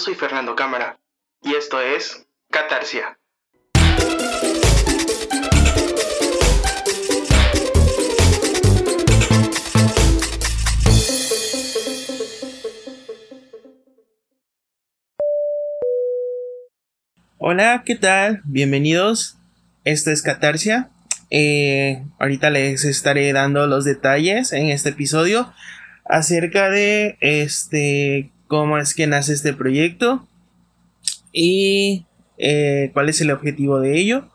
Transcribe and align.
soy 0.00 0.14
Fernando 0.14 0.56
Cámara 0.56 0.98
y 1.42 1.54
esto 1.54 1.78
es 1.78 2.26
Catarsia. 2.50 3.18
Hola, 17.36 17.82
¿qué 17.84 17.94
tal? 17.94 18.40
Bienvenidos. 18.44 19.36
Esto 19.84 20.10
es 20.10 20.22
Catarsia. 20.22 20.88
Eh, 21.28 22.02
ahorita 22.18 22.48
les 22.48 22.86
estaré 22.86 23.30
dando 23.34 23.66
los 23.66 23.84
detalles 23.84 24.54
en 24.54 24.70
este 24.70 24.90
episodio 24.90 25.52
acerca 26.06 26.70
de 26.70 27.18
este 27.20 28.32
cómo 28.50 28.78
es 28.78 28.94
que 28.94 29.06
nace 29.06 29.32
este 29.32 29.52
proyecto 29.52 30.26
y 31.32 32.04
eh, 32.36 32.90
cuál 32.92 33.08
es 33.08 33.20
el 33.20 33.30
objetivo 33.30 33.78
de 33.78 33.96
ello. 33.96 34.28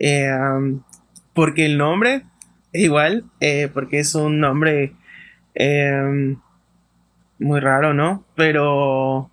Eh, 0.00 0.28
porque 1.32 1.66
el 1.66 1.78
nombre, 1.78 2.24
igual, 2.72 3.24
eh, 3.38 3.70
porque 3.72 4.00
es 4.00 4.16
un 4.16 4.40
nombre 4.40 4.94
muy 7.38 7.60
raro, 7.60 7.94
¿no? 7.94 8.24
Pero, 8.34 9.30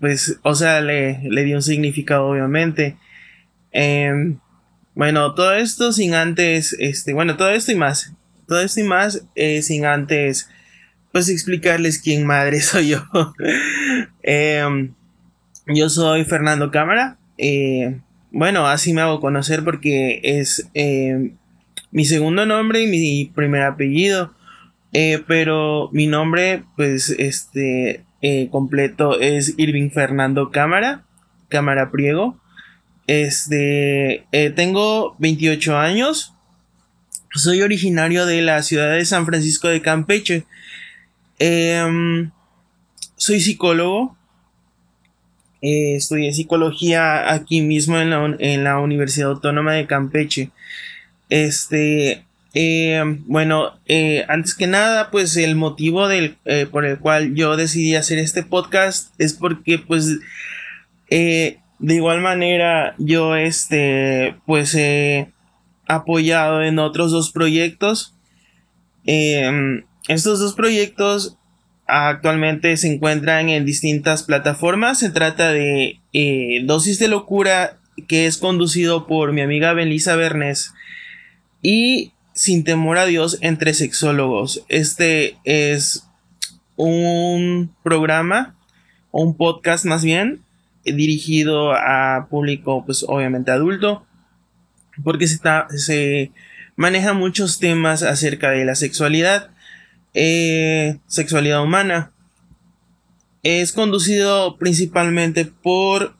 pues, 0.00 0.38
o 0.42 0.54
sea, 0.54 0.80
le, 0.80 1.20
le 1.24 1.44
dio 1.44 1.56
un 1.56 1.62
significado, 1.62 2.26
obviamente. 2.26 2.96
bueno, 4.94 5.34
todo 5.34 5.52
esto 5.52 5.92
sin 5.92 6.14
antes, 6.14 6.74
este, 6.78 7.12
bueno, 7.12 7.36
todo 7.36 7.50
esto 7.50 7.70
y 7.70 7.74
más, 7.74 8.14
todo 8.48 8.62
esto 8.62 8.80
y 8.80 8.84
más 8.84 9.26
sin 9.60 9.84
antes 9.84 10.48
pues 11.12 11.28
explicarles 11.28 12.00
quién 12.00 12.26
madre 12.26 12.60
soy 12.62 12.88
yo. 12.88 13.04
Em, 14.22 14.94
yo 15.66 15.88
soy 15.88 16.24
Fernando 16.24 16.70
Cámara. 16.70 17.18
Eh, 17.38 18.00
bueno, 18.30 18.66
así 18.66 18.94
me 18.94 19.02
hago 19.02 19.20
conocer 19.20 19.62
porque 19.62 20.20
es 20.22 20.68
em, 20.74 21.36
mi 21.90 22.04
segundo 22.06 22.46
nombre 22.46 22.82
y 22.82 22.86
mi 22.86 23.30
primer 23.34 23.62
apellido. 23.62 24.32
Eh, 24.94 25.22
pero 25.26 25.88
mi 25.92 26.06
nombre, 26.06 26.64
pues, 26.76 27.10
este, 27.10 28.04
eh, 28.20 28.48
completo 28.50 29.20
es 29.20 29.54
Irving 29.58 29.90
Fernando 29.90 30.50
Cámara. 30.50 31.04
Cámara 31.48 31.90
Priego. 31.90 32.38
Este, 33.06 34.26
tengo 34.54 35.16
28 35.18 35.76
años. 35.76 36.34
Soy 37.34 37.60
originario 37.60 38.24
de 38.26 38.42
la 38.42 38.62
ciudad 38.62 38.92
de 38.92 39.04
San 39.04 39.26
Francisco 39.26 39.68
de 39.68 39.82
Campeche. 39.82 40.46
Em, 41.44 42.30
soy 43.16 43.40
psicólogo. 43.40 44.16
Eh, 45.60 45.96
estudié 45.96 46.32
psicología 46.32 47.32
aquí 47.32 47.62
mismo 47.62 47.98
en 47.98 48.64
la, 48.64 48.78
Universidad 48.78 49.30
Autónoma 49.30 49.72
de 49.72 49.88
Campeche. 49.88 50.52
Este, 51.30 52.24
em, 52.54 53.24
bueno, 53.26 53.76
eh, 53.86 54.24
antes 54.28 54.54
que 54.54 54.68
nada, 54.68 55.10
pues 55.10 55.36
el 55.36 55.56
motivo 55.56 56.06
del, 56.06 56.36
eh, 56.44 56.68
por 56.70 56.84
el 56.84 57.00
cual 57.00 57.34
yo 57.34 57.56
decidí 57.56 57.96
hacer 57.96 58.20
este 58.20 58.44
podcast 58.44 59.12
es 59.18 59.32
porque, 59.34 59.78
pues, 59.80 60.20
de 61.10 61.58
igual 61.80 62.20
manera, 62.20 62.94
yo, 62.98 63.34
este, 63.34 64.36
pues, 64.46 64.76
he 64.76 65.32
apoyado 65.88 66.62
en 66.62 66.78
otros 66.78 67.10
dos 67.10 67.32
proyectos. 67.32 68.14
Em, 69.06 69.82
estos 70.08 70.40
dos 70.40 70.54
proyectos 70.54 71.36
actualmente 71.86 72.76
se 72.76 72.92
encuentran 72.92 73.48
en 73.48 73.64
distintas 73.64 74.22
plataformas. 74.22 74.98
Se 74.98 75.10
trata 75.10 75.52
de 75.52 76.00
eh, 76.12 76.62
Dosis 76.64 76.98
de 76.98 77.08
Locura, 77.08 77.78
que 78.08 78.26
es 78.26 78.38
conducido 78.38 79.06
por 79.06 79.32
mi 79.32 79.42
amiga 79.42 79.72
Belisa 79.72 80.16
Bernes, 80.16 80.72
y 81.60 82.12
Sin 82.34 82.64
Temor 82.64 82.98
a 82.98 83.06
Dios 83.06 83.38
entre 83.40 83.74
sexólogos. 83.74 84.64
Este 84.68 85.36
es 85.44 86.06
un 86.76 87.74
programa, 87.82 88.56
un 89.10 89.36
podcast 89.36 89.84
más 89.84 90.02
bien, 90.02 90.42
dirigido 90.84 91.72
a 91.72 92.26
público, 92.28 92.84
pues 92.84 93.04
obviamente 93.06 93.52
adulto, 93.52 94.04
porque 95.04 95.28
se, 95.28 95.38
se 95.76 96.32
maneja 96.74 97.12
muchos 97.12 97.60
temas 97.60 98.02
acerca 98.02 98.50
de 98.50 98.64
la 98.64 98.74
sexualidad 98.74 99.51
eh, 100.14 100.98
sexualidad 101.06 101.62
humana. 101.62 102.12
Es 103.42 103.72
conducido 103.72 104.56
principalmente 104.56 105.46
por 105.46 106.14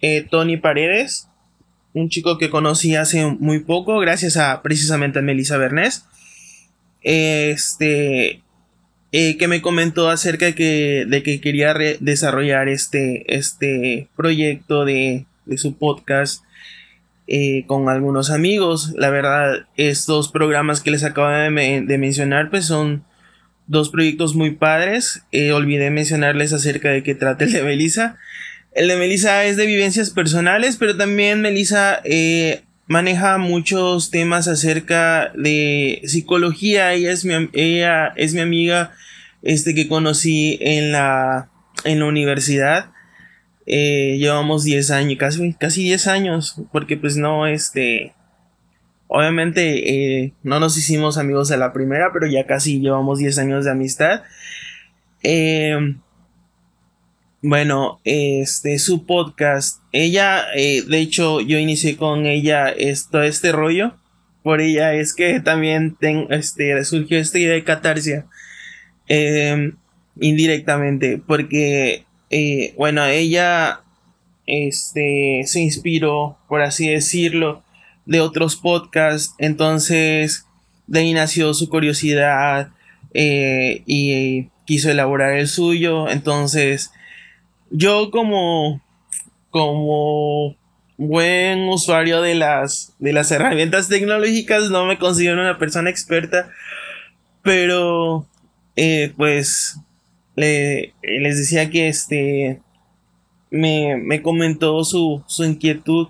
eh, 0.00 0.26
Tony 0.30 0.56
Paredes, 0.56 1.28
un 1.92 2.08
chico 2.08 2.38
que 2.38 2.50
conocí 2.50 2.94
hace 2.94 3.26
muy 3.26 3.60
poco, 3.60 3.98
gracias 3.98 4.36
a 4.36 4.62
precisamente 4.62 5.18
a 5.18 5.22
Melissa 5.22 5.58
Bernés. 5.58 6.04
Este, 7.02 8.42
eh, 9.12 9.36
que 9.38 9.48
me 9.48 9.62
comentó 9.62 10.08
acerca 10.08 10.46
de 10.46 10.54
que, 10.54 11.04
de 11.06 11.22
que 11.22 11.40
quería 11.40 11.74
desarrollar 12.00 12.68
este, 12.68 13.24
este 13.34 14.08
proyecto 14.16 14.84
de, 14.84 15.26
de 15.44 15.58
su 15.58 15.76
podcast 15.76 16.42
con 17.66 17.88
algunos 17.88 18.30
amigos. 18.30 18.92
La 18.96 19.10
verdad, 19.10 19.66
estos 19.76 20.30
programas 20.30 20.80
que 20.80 20.90
les 20.90 21.04
acabo 21.04 21.28
de, 21.28 21.82
de 21.86 21.98
mencionar, 21.98 22.50
pues 22.50 22.66
son 22.66 23.04
dos 23.66 23.90
proyectos 23.90 24.34
muy 24.34 24.52
padres. 24.52 25.22
Eh, 25.32 25.52
olvidé 25.52 25.90
mencionarles 25.90 26.52
acerca 26.52 26.90
de 26.90 27.02
qué 27.02 27.14
trata 27.14 27.44
el 27.44 27.52
de 27.52 27.62
Melissa. 27.62 28.16
El 28.72 28.88
de 28.88 28.96
Melissa 28.96 29.44
es 29.44 29.56
de 29.56 29.66
vivencias 29.66 30.10
personales, 30.10 30.76
pero 30.76 30.96
también 30.96 31.40
Melissa 31.40 32.00
eh, 32.04 32.62
maneja 32.86 33.38
muchos 33.38 34.10
temas 34.10 34.48
acerca 34.48 35.32
de 35.34 36.02
psicología. 36.04 36.92
Ella 36.92 37.12
es 37.12 37.24
mi, 37.24 37.34
ella 37.52 38.12
es 38.16 38.34
mi 38.34 38.40
amiga 38.40 38.92
este, 39.42 39.74
que 39.74 39.88
conocí 39.88 40.58
en 40.60 40.92
la, 40.92 41.48
en 41.84 42.00
la 42.00 42.06
universidad. 42.06 42.90
Eh, 43.66 44.16
llevamos 44.18 44.62
10 44.62 44.90
años, 44.92 45.18
casi, 45.18 45.54
casi 45.54 45.82
10 45.84 46.06
años, 46.06 46.62
porque 46.70 46.96
pues 46.96 47.16
no, 47.16 47.46
este, 47.46 48.12
Obviamente 49.08 50.24
eh, 50.24 50.32
no 50.42 50.58
nos 50.58 50.76
hicimos 50.76 51.16
amigos 51.16 51.50
a 51.52 51.56
la 51.56 51.72
primera, 51.72 52.12
pero 52.12 52.26
ya 52.26 52.46
casi 52.46 52.80
llevamos 52.80 53.18
10 53.18 53.38
años 53.38 53.64
de 53.64 53.70
amistad. 53.70 54.22
Em, 55.22 56.00
bueno, 57.42 58.00
este, 58.04 58.78
su 58.78 59.06
podcast, 59.06 59.80
ella, 59.92 60.44
eh, 60.56 60.82
de 60.82 60.98
hecho, 60.98 61.40
yo 61.40 61.58
inicié 61.58 61.96
con 61.96 62.26
ella 62.26 62.68
esto, 62.68 63.22
este 63.22 63.52
rollo. 63.52 63.94
Por 64.42 64.60
ella 64.60 64.94
es 64.94 65.14
que 65.14 65.40
también 65.40 65.96
este, 66.30 66.84
surgió 66.84 67.18
esta 67.18 67.38
idea 67.38 67.54
de 67.54 67.64
catarsia. 67.64 68.26
Em, 69.08 69.76
indirectamente, 70.20 71.20
porque, 71.24 72.04
eh, 72.30 72.74
bueno, 72.76 73.04
ella, 73.06 73.80
este, 74.46 75.42
se 75.46 75.60
inspiró, 75.60 76.38
por 76.48 76.62
así 76.62 76.88
decirlo, 76.88 77.62
de 78.06 78.20
otros 78.20 78.56
podcasts. 78.56 79.34
Entonces, 79.38 80.46
de 80.86 81.00
ahí 81.00 81.12
nació 81.12 81.52
su 81.52 81.68
curiosidad 81.68 82.70
eh, 83.12 83.82
y 83.86 84.48
quiso 84.64 84.90
elaborar 84.90 85.34
el 85.34 85.48
suyo. 85.48 86.08
Entonces, 86.08 86.92
yo 87.70 88.10
como, 88.10 88.80
como 89.50 90.56
buen 90.96 91.68
usuario 91.68 92.22
de 92.22 92.34
las, 92.34 92.94
de 92.98 93.12
las 93.12 93.30
herramientas 93.30 93.88
tecnológicas, 93.88 94.70
no 94.70 94.86
me 94.86 94.98
considero 94.98 95.40
una 95.40 95.58
persona 95.58 95.90
experta, 95.90 96.48
pero, 97.42 98.26
eh, 98.76 99.12
pues, 99.16 99.78
les 100.34 100.92
decía 101.38 101.70
que 101.70 101.88
este, 101.88 102.60
me, 103.50 103.96
me 103.96 104.22
comentó 104.22 104.84
su, 104.84 105.22
su 105.26 105.44
inquietud 105.44 106.08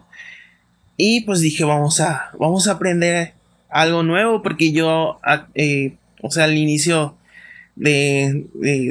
y 0.96 1.22
pues 1.22 1.40
dije, 1.40 1.64
vamos 1.64 2.00
a, 2.00 2.30
vamos 2.38 2.68
a 2.68 2.72
aprender 2.72 3.34
algo 3.68 4.02
nuevo 4.02 4.42
porque 4.42 4.72
yo, 4.72 5.18
eh, 5.54 5.96
o 6.22 6.30
sea, 6.30 6.44
al 6.44 6.56
inicio 6.56 7.16
de, 7.74 8.46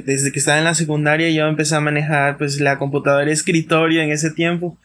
desde 0.06 0.32
que 0.32 0.40
estaba 0.40 0.60
en 0.60 0.64
la 0.64 0.76
secundaria, 0.76 1.30
yo 1.32 1.48
empecé 1.48 1.76
a 1.76 1.80
manejar 1.80 2.38
pues 2.38 2.60
la 2.60 2.78
computadora 2.78 3.32
escritorio 3.32 4.02
en 4.02 4.12
ese 4.12 4.32
tiempo 4.32 4.78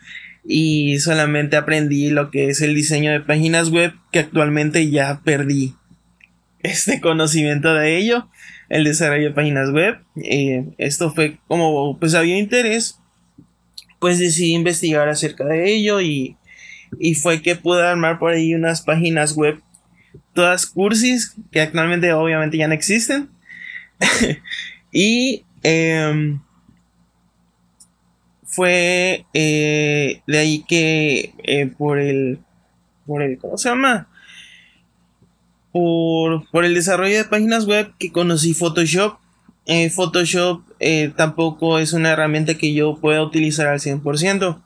y 0.45 0.99
solamente 1.01 1.57
aprendí 1.57 2.09
lo 2.11 2.31
que 2.31 2.49
es 2.49 2.63
el 2.63 2.75
diseño 2.75 3.13
de 3.13 3.21
páginas 3.21 3.71
web 3.71 3.93
que 4.11 4.21
actualmente 4.21 4.91
ya 4.91 5.21
perdí 5.23 5.75
este 6.63 7.01
conocimiento 7.01 7.75
de 7.75 7.99
ello, 7.99 8.29
el 8.69 8.85
desarrollo 8.85 9.29
de 9.29 9.35
páginas 9.35 9.71
web. 9.71 9.99
Eh, 10.23 10.65
esto 10.79 11.13
fue 11.13 11.39
como 11.47 11.99
pues 11.99 12.15
había 12.15 12.39
interés, 12.39 12.99
pues 13.99 14.19
decidí 14.19 14.55
investigar 14.55 15.09
acerca 15.11 15.45
de 15.45 15.75
ello 15.75 16.01
y 16.01 16.37
y 16.99 17.15
fue 17.15 17.43
que 17.43 17.57
pude 17.57 17.87
armar 17.87 18.19
por 18.19 18.33
ahí 18.33 18.55
unas 18.55 18.83
páginas 18.83 19.35
web 19.35 19.61
todas 20.33 20.67
cursis 20.67 21.35
que 21.51 21.61
actualmente 21.61 22.13
obviamente 22.13 22.57
ya 22.57 22.69
no 22.69 22.75
existen 22.75 23.31
y 24.93 25.45
em, 25.63 26.41
fue 28.51 29.27
eh, 29.33 30.23
de 30.27 30.39
ahí 30.39 30.65
que 30.67 31.35
eh, 31.45 31.67
por 31.79 32.01
el, 32.01 32.41
por 33.07 33.23
el, 33.23 33.39
¿cómo 33.39 33.57
se 33.57 33.69
llama? 33.69 34.09
Por, 35.71 36.51
por 36.51 36.65
el 36.65 36.75
desarrollo 36.75 37.17
de 37.17 37.25
páginas 37.25 37.67
web 37.67 37.93
que 37.97 38.11
conocí 38.11 38.53
Photoshop. 38.55 39.19
Eh, 39.67 39.89
Photoshop 39.91 40.63
tampoco 41.15 41.79
es 41.79 41.93
una 41.93 42.11
herramienta 42.11 42.55
que 42.55 42.75
yo 42.75 42.97
pueda 42.97 43.23
utilizar 43.23 43.69
al 43.69 43.79
100%. 43.79 44.61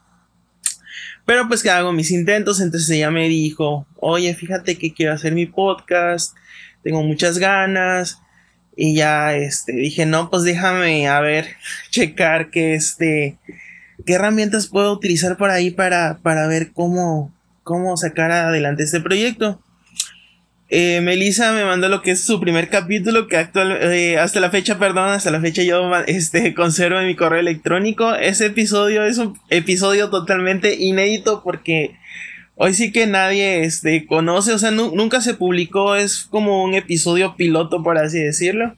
Pero 1.27 1.49
pues 1.49 1.63
que 1.63 1.71
hago 1.71 1.93
mis 1.93 2.11
intentos, 2.11 2.61
entonces 2.61 2.91
ella 2.91 3.11
me 3.11 3.29
dijo, 3.29 3.87
oye, 3.97 4.35
fíjate 4.35 4.77
que 4.77 4.93
quiero 4.93 5.15
hacer 5.15 5.33
mi 5.33 5.47
podcast, 5.47 6.37
tengo 6.83 7.03
muchas 7.03 7.39
ganas. 7.39 8.21
Y 8.77 8.97
ya 8.97 9.35
este, 9.35 9.73
dije, 9.73 10.05
no, 10.05 10.31
pues 10.31 10.43
déjame 10.43 11.09
a 11.09 11.21
ver, 11.21 11.57
checar 11.91 12.51
que 12.51 12.75
este, 12.75 13.39
qué 14.05 14.15
herramientas 14.15 14.67
puedo 14.67 14.93
utilizar 14.93 15.37
por 15.37 15.51
ahí 15.51 15.71
para, 15.71 16.19
para 16.23 16.47
ver 16.47 16.73
cómo, 16.73 17.33
cómo 17.63 17.97
sacar 17.97 18.31
adelante 18.31 18.83
este 18.83 19.01
proyecto. 19.01 19.61
Eh, 20.71 21.01
Melissa 21.03 21.53
me 21.53 21.65
mandó 21.65 21.89
lo 21.89 22.01
que 22.01 22.13
es 22.13 22.21
su 22.23 22.41
primer 22.41 22.71
capítulo, 22.71 23.29
que 23.29 23.37
actual, 23.37 23.79
eh, 23.93 24.19
hasta 24.19 24.41
la 24.41 24.51
fecha, 24.51 24.79
perdón, 24.79 25.11
hasta 25.11 25.31
la 25.31 25.41
fecha 25.41 25.63
yo 25.63 25.91
este, 26.07 26.55
conservo 26.57 26.99
en 26.99 27.07
mi 27.07 27.15
correo 27.15 27.41
electrónico. 27.41 28.15
Ese 28.15 28.47
episodio 28.47 29.05
es 29.05 29.19
un 29.19 29.39
episodio 29.51 30.11
totalmente 30.11 30.75
inédito 30.75 31.43
porque 31.43 31.97
hoy 32.57 32.73
sí 32.73 32.93
que 32.93 33.07
nadie 33.07 33.65
este, 33.65 34.07
conoce, 34.07 34.53
o 34.53 34.59
sea, 34.59 34.71
nunca 34.71 35.21
se 35.21 35.35
publicó, 35.35 35.97
es 35.97 36.25
como 36.25 36.65
un 36.65 36.75
episodio 36.75 37.37
piloto, 37.37 37.83
por 37.83 37.99
así 37.99 38.19
decirlo. 38.19 38.75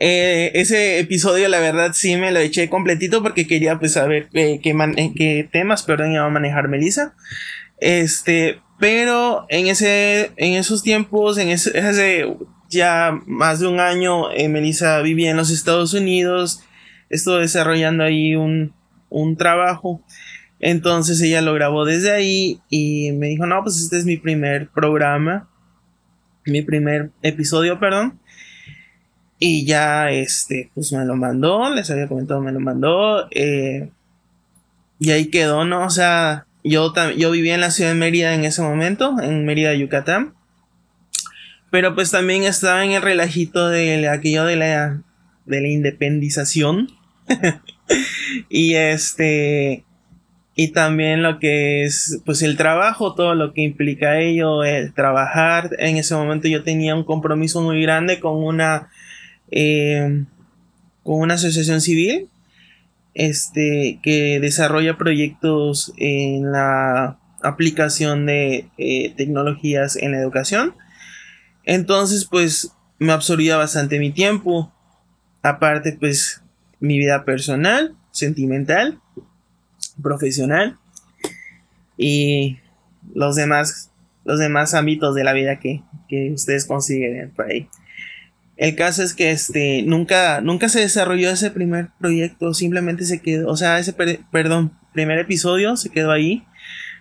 Eh, 0.00 0.52
ese 0.54 0.98
episodio, 0.98 1.48
la 1.48 1.60
verdad, 1.60 1.92
sí 1.94 2.16
me 2.16 2.30
lo 2.30 2.38
eché 2.38 2.68
completito 2.68 3.22
porque 3.22 3.46
quería 3.46 3.78
pues 3.78 3.92
saber 3.92 4.28
qué, 4.32 4.60
qué 4.62 5.48
temas, 5.50 5.82
perdón, 5.82 6.12
iba 6.12 6.24
a 6.24 6.30
manejar 6.30 6.68
Melissa. 6.68 7.14
Este, 7.80 8.60
pero 8.78 9.46
en 9.48 9.68
ese, 9.68 10.32
en 10.36 10.54
esos 10.54 10.82
tiempos, 10.82 11.38
en 11.38 11.48
ese, 11.48 11.78
hace 11.78 12.36
ya 12.68 13.18
más 13.26 13.60
de 13.60 13.68
un 13.68 13.80
año, 13.80 14.30
eh, 14.32 14.48
Melissa 14.48 15.00
vivía 15.00 15.30
en 15.30 15.36
los 15.36 15.50
Estados 15.50 15.94
Unidos, 15.94 16.62
estuvo 17.08 17.36
desarrollando 17.36 18.04
ahí 18.04 18.34
un, 18.34 18.74
un 19.10 19.36
trabajo. 19.36 20.02
Entonces 20.60 21.20
ella 21.20 21.42
lo 21.42 21.54
grabó 21.54 21.84
desde 21.84 22.10
ahí 22.10 22.60
y 22.70 23.12
me 23.12 23.28
dijo, 23.28 23.46
no, 23.46 23.62
pues 23.62 23.78
este 23.80 23.98
es 23.98 24.04
mi 24.04 24.16
primer 24.16 24.68
programa, 24.70 25.48
mi 26.46 26.62
primer 26.62 27.10
episodio, 27.22 27.78
perdón. 27.78 28.18
Y 29.38 29.66
ya, 29.66 30.10
este, 30.10 30.70
pues 30.74 30.92
me 30.92 31.04
lo 31.04 31.16
mandó, 31.16 31.68
les 31.70 31.90
había 31.90 32.08
comentado, 32.08 32.40
me 32.40 32.52
lo 32.52 32.60
mandó. 32.60 33.28
Eh, 33.30 33.90
y 34.98 35.10
ahí 35.10 35.26
quedó, 35.26 35.64
¿no? 35.64 35.84
O 35.84 35.90
sea, 35.90 36.46
yo, 36.64 36.92
yo 37.16 37.30
vivía 37.30 37.54
en 37.54 37.60
la 37.60 37.70
ciudad 37.70 37.90
de 37.90 37.96
Mérida 37.96 38.34
en 38.34 38.44
ese 38.44 38.62
momento, 38.62 39.14
en 39.22 39.44
Mérida, 39.44 39.74
Yucatán. 39.74 40.34
Pero 41.70 41.94
pues 41.94 42.10
también 42.10 42.44
estaba 42.44 42.84
en 42.84 42.92
el 42.92 43.02
relajito 43.02 43.68
de 43.68 44.08
aquello 44.08 44.44
de 44.44 44.56
la, 44.56 45.02
de 45.44 45.60
la 45.60 45.68
independización. 45.68 46.88
y 48.48 48.74
este, 48.74 49.84
y 50.56 50.68
también 50.68 51.22
lo 51.22 51.38
que 51.38 51.84
es, 51.84 52.22
pues 52.24 52.40
el 52.42 52.56
trabajo, 52.56 53.14
todo 53.14 53.34
lo 53.34 53.52
que 53.52 53.62
implica 53.62 54.20
ello, 54.20 54.64
el 54.64 54.94
trabajar. 54.94 55.70
En 55.78 55.98
ese 55.98 56.14
momento 56.14 56.48
yo 56.48 56.62
tenía 56.62 56.94
un 56.94 57.04
compromiso 57.04 57.60
muy 57.60 57.82
grande 57.82 58.20
con 58.20 58.42
una, 58.42 58.88
eh, 59.50 60.24
con 61.02 61.20
una 61.20 61.34
asociación 61.34 61.82
civil 61.82 62.30
este, 63.14 64.00
que 64.02 64.40
desarrolla 64.40 64.98
proyectos 64.98 65.92
en 65.96 66.52
la 66.52 67.18
aplicación 67.42 68.26
de 68.26 68.68
eh, 68.78 69.14
tecnologías 69.16 69.96
en 69.96 70.12
la 70.12 70.18
educación. 70.18 70.74
Entonces, 71.64 72.24
pues 72.24 72.72
me 72.98 73.12
absorbía 73.12 73.56
bastante 73.56 73.98
mi 73.98 74.12
tiempo. 74.12 74.72
Aparte, 75.42 75.96
pues 75.98 76.42
mi 76.80 76.98
vida 76.98 77.24
personal, 77.24 77.94
sentimental, 78.10 79.00
profesional 80.02 80.78
y 81.96 82.58
los 83.14 83.36
demás, 83.36 83.90
los 84.24 84.38
demás 84.38 84.74
ámbitos 84.74 85.14
de 85.14 85.24
la 85.24 85.32
vida 85.32 85.60
que, 85.60 85.82
que 86.08 86.32
ustedes 86.32 86.64
consiguen 86.66 87.30
por 87.30 87.46
ahí. 87.46 87.68
El 88.56 88.76
caso 88.76 89.02
es 89.02 89.14
que 89.14 89.32
este 89.32 89.82
nunca 89.82 90.40
nunca 90.40 90.68
se 90.68 90.80
desarrolló 90.80 91.30
ese 91.30 91.50
primer 91.50 91.88
proyecto, 91.98 92.54
simplemente 92.54 93.04
se 93.04 93.20
quedó, 93.20 93.48
o 93.48 93.56
sea, 93.56 93.78
ese 93.78 93.92
perdón, 94.30 94.72
primer 94.92 95.18
episodio 95.18 95.76
se 95.76 95.90
quedó 95.90 96.12
ahí. 96.12 96.44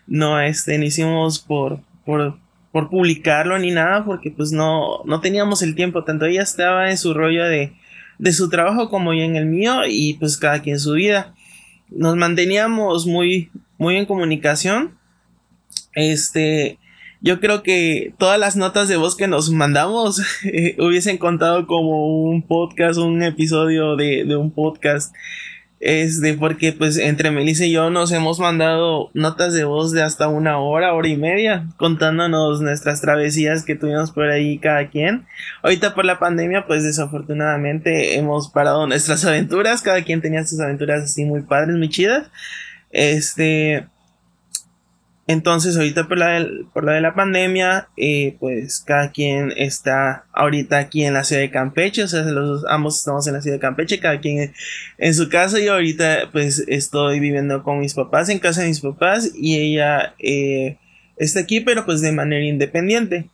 No 0.07 0.41
este 0.41 0.77
ni 0.77 0.87
hicimos 0.87 1.39
por 1.39 1.81
por 2.05 2.39
por 2.71 2.89
publicarlo 2.89 3.59
ni 3.59 3.71
nada 3.71 4.03
porque 4.03 4.31
pues 4.31 4.51
no 4.51 5.03
no 5.05 5.21
teníamos 5.21 5.61
el 5.61 5.75
tiempo, 5.75 6.03
tanto 6.03 6.25
ella 6.25 6.41
estaba 6.41 6.89
en 6.89 6.97
su 6.97 7.13
rollo 7.13 7.43
de 7.45 7.73
de 8.17 8.33
su 8.33 8.49
trabajo 8.49 8.89
como 8.89 9.13
yo 9.13 9.21
en 9.21 9.35
el 9.35 9.45
mío 9.45 9.81
y 9.87 10.15
pues 10.15 10.37
cada 10.37 10.61
quien 10.61 10.79
su 10.79 10.93
vida. 10.93 11.35
Nos 11.89 12.15
manteníamos 12.15 13.05
muy 13.05 13.51
muy 13.77 13.97
en 13.97 14.05
comunicación. 14.07 14.97
Este 15.93 16.79
yo 17.23 17.39
creo 17.39 17.63
que 17.63 18.13
todas 18.17 18.37
las 18.37 18.57
notas 18.57 18.89
de 18.89 18.97
voz 18.97 19.15
que 19.15 19.27
nos 19.27 19.49
mandamos 19.49 20.21
eh, 20.43 20.75
hubiesen 20.77 21.17
contado 21.17 21.65
como 21.65 22.23
un 22.25 22.45
podcast, 22.45 22.99
un 22.99 23.23
episodio 23.23 23.95
de, 23.95 24.25
de 24.25 24.35
un 24.35 24.51
podcast. 24.51 25.15
Es 25.79 26.21
de 26.21 26.33
porque 26.33 26.71
pues 26.71 26.97
entre 26.97 27.31
Melissa 27.31 27.65
y 27.65 27.71
yo 27.71 27.89
nos 27.89 28.11
hemos 28.13 28.39
mandado 28.39 29.09
notas 29.13 29.53
de 29.53 29.65
voz 29.65 29.91
de 29.91 30.01
hasta 30.01 30.29
una 30.29 30.57
hora, 30.57 30.93
hora 30.93 31.07
y 31.09 31.17
media, 31.17 31.67
contándonos 31.75 32.61
nuestras 32.61 33.01
travesías 33.01 33.65
que 33.65 33.75
tuvimos 33.75 34.11
por 34.11 34.29
ahí 34.29 34.59
cada 34.59 34.89
quien. 34.89 35.25
Ahorita 35.61 35.93
por 35.93 36.05
la 36.05 36.19
pandemia 36.19 36.67
pues 36.67 36.83
desafortunadamente 36.83 38.17
hemos 38.17 38.49
parado 38.49 38.85
nuestras 38.87 39.23
aventuras, 39.25 39.81
cada 39.81 40.03
quien 40.03 40.21
tenía 40.21 40.45
sus 40.45 40.59
aventuras 40.59 41.03
así 41.03 41.23
muy 41.23 41.41
padres, 41.41 41.75
muy 41.75 41.89
chidas. 41.89 42.29
Este, 42.91 43.87
entonces, 45.25 45.77
ahorita 45.77 46.09
por 46.09 46.17
la, 46.17 46.45
por 46.73 46.83
la 46.83 46.93
de 46.93 47.01
la 47.01 47.15
pandemia, 47.15 47.87
eh, 47.95 48.35
pues 48.41 48.81
cada 48.81 49.11
quien 49.11 49.53
está 49.55 50.25
ahorita 50.33 50.77
aquí 50.79 51.05
en 51.05 51.13
la 51.13 51.23
ciudad 51.23 51.41
de 51.41 51.49
Campeche, 51.49 52.03
o 52.03 52.07
sea, 52.09 52.23
los, 52.23 52.65
ambos 52.67 52.99
estamos 52.99 53.25
en 53.27 53.33
la 53.33 53.41
ciudad 53.41 53.55
de 53.55 53.61
Campeche, 53.61 53.99
cada 54.01 54.19
quien 54.19 54.53
en 54.97 55.13
su 55.13 55.29
casa. 55.29 55.61
y 55.61 55.67
ahorita 55.67 56.29
pues 56.33 56.65
estoy 56.67 57.21
viviendo 57.21 57.63
con 57.63 57.79
mis 57.79 57.93
papás, 57.93 58.27
en 58.27 58.39
casa 58.39 58.63
de 58.63 58.67
mis 58.67 58.81
papás, 58.81 59.31
y 59.33 59.57
ella 59.57 60.13
eh, 60.19 60.77
está 61.15 61.39
aquí, 61.39 61.61
pero 61.61 61.85
pues 61.85 62.01
de 62.01 62.11
manera 62.11 62.43
independiente. 62.43 63.29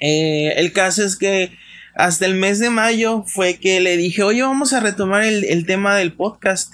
Eh, 0.00 0.54
el 0.56 0.72
caso 0.72 1.02
es 1.04 1.16
que 1.16 1.50
hasta 1.96 2.26
el 2.26 2.34
mes 2.36 2.60
de 2.60 2.70
mayo 2.70 3.24
fue 3.26 3.56
que 3.56 3.80
le 3.80 3.96
dije, 3.96 4.22
oye, 4.22 4.42
vamos 4.42 4.72
a 4.72 4.80
retomar 4.80 5.24
el, 5.24 5.44
el 5.44 5.66
tema 5.66 5.96
del 5.96 6.12
podcast. 6.12 6.72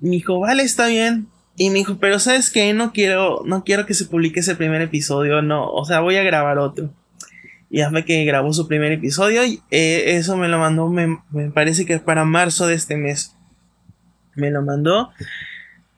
Me 0.00 0.10
dijo, 0.10 0.40
vale, 0.40 0.64
está 0.64 0.88
bien. 0.88 1.28
Y 1.56 1.70
me 1.70 1.76
dijo, 1.76 1.98
pero 1.98 2.18
sabes 2.18 2.50
que 2.50 2.72
no 2.72 2.92
quiero, 2.92 3.42
no 3.44 3.62
quiero 3.64 3.86
que 3.86 3.94
se 3.94 4.06
publique 4.06 4.40
ese 4.40 4.56
primer 4.56 4.80
episodio, 4.80 5.42
no, 5.42 5.70
o 5.70 5.84
sea, 5.84 6.00
voy 6.00 6.16
a 6.16 6.22
grabar 6.22 6.58
otro. 6.58 6.90
Y 7.70 7.82
fue 7.84 8.04
que 8.04 8.24
grabó 8.24 8.52
su 8.52 8.68
primer 8.68 8.92
episodio 8.92 9.44
y 9.46 9.62
eh, 9.70 10.16
eso 10.16 10.36
me 10.36 10.48
lo 10.48 10.58
mandó, 10.58 10.88
me, 10.88 11.18
parece 11.54 11.86
que 11.86 11.98
para 11.98 12.24
marzo 12.24 12.66
de 12.66 12.74
este 12.74 12.96
mes. 12.96 13.34
Me 14.34 14.50
lo 14.50 14.62
mandó. 14.62 15.10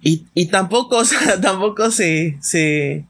Y, 0.01 0.27
y 0.35 0.47
tampoco, 0.47 0.97
o 0.99 1.05
sea, 1.05 1.41
tampoco 1.41 1.91
se, 1.91 2.37
se, 2.41 3.07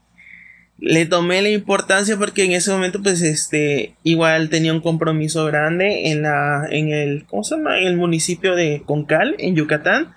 le 0.79 1.05
tomé 1.05 1.41
la 1.41 1.49
importancia 1.49 2.17
porque 2.17 2.43
en 2.43 2.51
ese 2.51 2.71
momento 2.71 3.01
pues 3.01 3.21
este 3.21 3.95
igual 4.03 4.49
tenía 4.49 4.73
un 4.73 4.81
compromiso 4.81 5.45
grande 5.45 6.11
en 6.11 6.23
la 6.23 6.67
en 6.69 6.91
el 6.91 7.25
¿cómo 7.27 7.43
se 7.43 7.55
llama? 7.55 7.79
en 7.79 7.87
el 7.87 7.97
municipio 7.97 8.55
de 8.55 8.83
Concal 8.85 9.35
en 9.39 9.55
Yucatán 9.55 10.13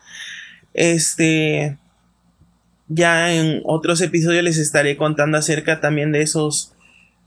este 0.74 1.78
ya 2.88 3.34
en 3.34 3.60
otros 3.64 4.00
episodios 4.00 4.44
les 4.44 4.58
estaré 4.58 4.96
contando 4.96 5.38
acerca 5.38 5.80
también 5.80 6.12
de 6.12 6.22
esos, 6.22 6.72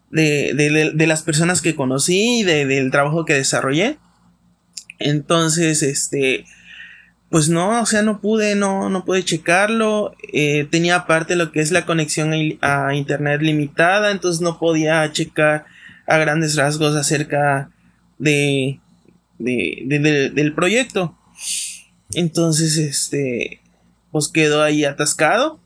de, 0.09 0.53
de, 0.53 0.91
de 0.93 1.07
las 1.07 1.23
personas 1.23 1.61
que 1.61 1.75
conocí 1.75 2.39
y 2.39 2.43
de, 2.43 2.65
del 2.65 2.91
trabajo 2.91 3.25
que 3.25 3.33
desarrollé. 3.33 3.97
Entonces, 4.99 5.83
este, 5.83 6.45
pues 7.29 7.47
no, 7.47 7.81
o 7.81 7.85
sea, 7.85 8.01
no 8.01 8.19
pude, 8.21 8.55
no, 8.55 8.89
no 8.89 9.05
pude 9.05 9.23
checarlo. 9.23 10.13
Eh, 10.33 10.67
tenía 10.69 10.95
aparte 10.95 11.35
lo 11.35 11.51
que 11.51 11.61
es 11.61 11.71
la 11.71 11.85
conexión 11.85 12.33
a 12.61 12.93
internet 12.93 13.41
limitada, 13.41 14.11
entonces 14.11 14.41
no 14.41 14.59
podía 14.59 15.09
checar 15.11 15.65
a 16.07 16.17
grandes 16.17 16.55
rasgos 16.55 16.95
acerca 16.95 17.71
de, 18.17 18.79
de, 19.39 20.31
del 20.33 20.53
proyecto. 20.53 21.17
Entonces, 22.13 22.77
este, 22.77 23.60
pues 24.11 24.27
quedó 24.27 24.63
ahí 24.63 24.85
atascado. 24.85 25.59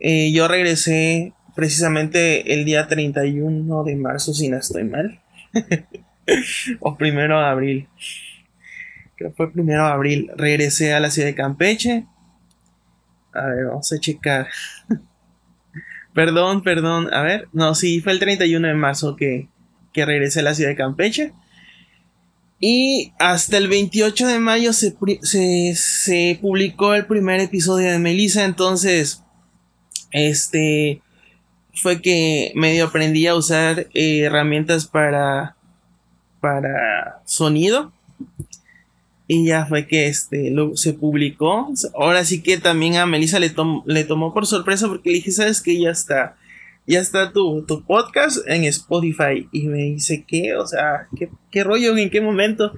Eh, 0.00 0.32
yo 0.32 0.48
regresé 0.48 1.32
precisamente 1.54 2.54
el 2.54 2.64
día 2.64 2.86
31 2.86 3.84
de 3.84 3.96
marzo, 3.96 4.32
si 4.32 4.48
no 4.48 4.58
estoy 4.58 4.84
mal. 4.84 5.20
o 6.80 6.96
primero 6.96 7.38
de 7.40 7.46
abril. 7.46 7.88
que 9.16 9.30
fue 9.30 9.52
primero 9.52 9.84
de 9.86 9.92
abril, 9.92 10.30
regresé 10.36 10.94
a 10.94 11.00
la 11.00 11.10
ciudad 11.10 11.28
de 11.28 11.34
Campeche. 11.34 12.06
A 13.32 13.46
ver, 13.46 13.66
vamos 13.66 13.92
a 13.92 13.98
checar. 13.98 14.48
perdón, 16.14 16.62
perdón. 16.62 17.12
A 17.12 17.22
ver, 17.22 17.48
no, 17.52 17.74
sí, 17.74 18.00
fue 18.00 18.12
el 18.12 18.20
31 18.20 18.68
de 18.68 18.74
marzo 18.74 19.16
que, 19.16 19.48
que 19.92 20.04
regresé 20.04 20.40
a 20.40 20.44
la 20.44 20.54
ciudad 20.54 20.70
de 20.70 20.76
Campeche. 20.76 21.32
Y 22.60 23.12
hasta 23.18 23.56
el 23.56 23.68
28 23.68 24.26
de 24.26 24.38
mayo 24.40 24.72
se, 24.72 24.96
se, 25.22 26.38
publicó 26.40 26.94
el 26.94 27.06
primer 27.06 27.40
episodio 27.40 27.90
de 27.90 27.98
Melissa. 27.98 28.44
Entonces, 28.44 29.22
este 30.10 31.00
fue 31.74 32.02
que 32.02 32.50
medio 32.56 32.86
aprendí 32.86 33.28
a 33.28 33.36
usar 33.36 33.86
eh, 33.94 34.20
herramientas 34.20 34.86
para, 34.86 35.56
para 36.40 37.22
sonido. 37.24 37.92
Y 39.28 39.44
ya 39.44 39.66
fue 39.66 39.86
que 39.86 40.08
este 40.08 40.52
se 40.74 40.94
publicó. 40.94 41.72
Ahora 41.94 42.24
sí 42.24 42.42
que 42.42 42.58
también 42.58 42.96
a 42.96 43.06
Melissa 43.06 43.38
le, 43.38 43.54
le 43.84 44.04
tomó 44.04 44.34
por 44.34 44.46
sorpresa 44.46 44.88
porque 44.88 45.10
le 45.10 45.16
dije, 45.16 45.30
¿sabes 45.30 45.60
que 45.60 45.78
Ya 45.78 45.90
está 45.90 46.36
ya 46.88 47.00
está 47.00 47.32
tu, 47.32 47.64
tu, 47.66 47.84
podcast 47.84 48.38
en 48.46 48.64
Spotify. 48.64 49.46
Y 49.52 49.68
me 49.68 49.84
dice, 49.84 50.24
¿qué? 50.26 50.54
O 50.56 50.66
sea, 50.66 51.06
¿qué, 51.16 51.28
¿qué, 51.50 51.62
rollo? 51.62 51.94
¿En 51.96 52.08
qué 52.08 52.22
momento? 52.22 52.72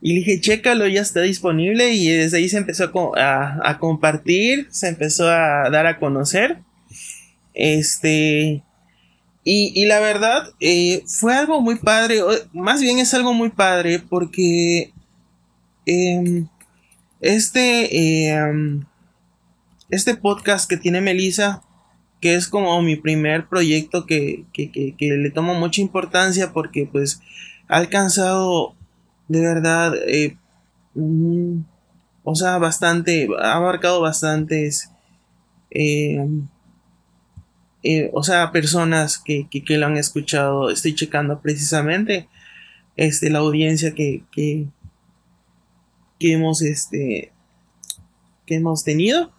Y 0.00 0.14
dije, 0.14 0.40
chécalo, 0.40 0.88
ya 0.88 1.02
está 1.02 1.20
disponible. 1.20 1.92
Y 1.92 2.08
desde 2.08 2.38
ahí 2.38 2.48
se 2.48 2.56
empezó 2.56 2.90
a, 3.18 3.68
a, 3.68 3.78
compartir, 3.78 4.66
se 4.70 4.88
empezó 4.88 5.28
a 5.28 5.68
dar 5.68 5.86
a 5.86 5.98
conocer. 5.98 6.60
Este. 7.52 8.64
Y, 9.44 9.72
y 9.74 9.84
la 9.84 10.00
verdad, 10.00 10.54
eh, 10.60 11.02
fue 11.06 11.34
algo 11.34 11.60
muy 11.60 11.76
padre. 11.76 12.20
Más 12.54 12.80
bien 12.80 12.98
es 12.98 13.12
algo 13.12 13.34
muy 13.34 13.50
padre 13.50 13.98
porque. 13.98 14.94
Em, 15.84 16.48
este. 17.20 18.28
Em, 18.28 18.86
este 19.90 20.14
podcast 20.14 20.70
que 20.70 20.76
tiene 20.78 21.02
Melissa 21.02 21.62
que 22.20 22.34
es 22.34 22.48
como 22.48 22.80
mi 22.82 22.96
primer 22.96 23.48
proyecto 23.48 24.06
que, 24.06 24.44
le 24.98 25.30
tomo 25.30 25.54
mucha 25.54 25.80
importancia 25.80 26.52
porque 26.52 26.86
pues 26.90 27.20
ha 27.68 27.76
alcanzado 27.78 28.74
de 29.28 29.40
verdad, 29.40 29.94
eh, 30.08 30.36
o 32.24 32.34
sea, 32.34 32.58
bastante, 32.58 33.28
ha 33.40 33.54
abarcado 33.54 34.00
bastantes, 34.00 34.90
eh, 35.70 36.26
eh, 37.84 38.10
o 38.12 38.22
sea, 38.24 38.50
personas 38.50 39.18
que, 39.18 39.48
que, 39.48 39.78
lo 39.78 39.86
han 39.86 39.96
escuchado. 39.96 40.68
Estoy 40.68 40.96
checando 40.96 41.40
precisamente 41.40 42.28
este, 42.96 43.30
la 43.30 43.38
audiencia 43.38 43.94
que, 43.94 44.24
que, 44.32 44.66
que 46.18 46.32
hemos, 46.32 46.60
este, 46.60 47.32
que 48.46 48.56
hemos 48.56 48.82
tenido. 48.82 49.30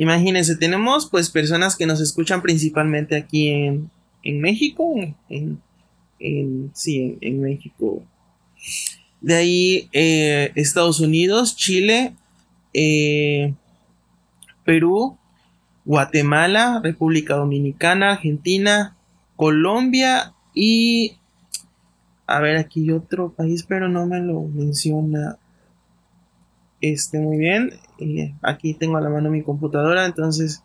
Imagínense, 0.00 0.56
tenemos 0.56 1.10
pues 1.10 1.28
personas 1.28 1.76
que 1.76 1.84
nos 1.84 2.00
escuchan 2.00 2.40
principalmente 2.40 3.16
aquí 3.16 3.50
en, 3.50 4.40
México, 4.40 4.94
en, 5.28 6.70
sí, 6.72 7.18
en, 7.20 7.42
México. 7.42 8.02
De 9.20 9.34
ahí 9.34 9.90
eh, 9.92 10.52
Estados 10.54 11.00
Unidos, 11.00 11.54
Chile, 11.54 12.14
eh, 12.72 13.52
Perú, 14.64 15.18
Guatemala, 15.84 16.80
República 16.82 17.34
Dominicana, 17.34 18.12
Argentina, 18.12 18.96
Colombia 19.36 20.32
y... 20.54 21.18
A 22.26 22.40
ver, 22.40 22.56
aquí 22.56 22.90
otro 22.90 23.34
país, 23.34 23.66
pero 23.68 23.90
no 23.90 24.06
me 24.06 24.20
lo 24.20 24.40
menciona. 24.44 25.36
Este, 26.80 27.18
muy 27.18 27.36
bien. 27.36 27.74
Aquí 28.42 28.74
tengo 28.74 28.96
a 28.96 29.00
la 29.00 29.10
mano 29.10 29.30
mi 29.30 29.42
computadora. 29.42 30.06
Entonces, 30.06 30.62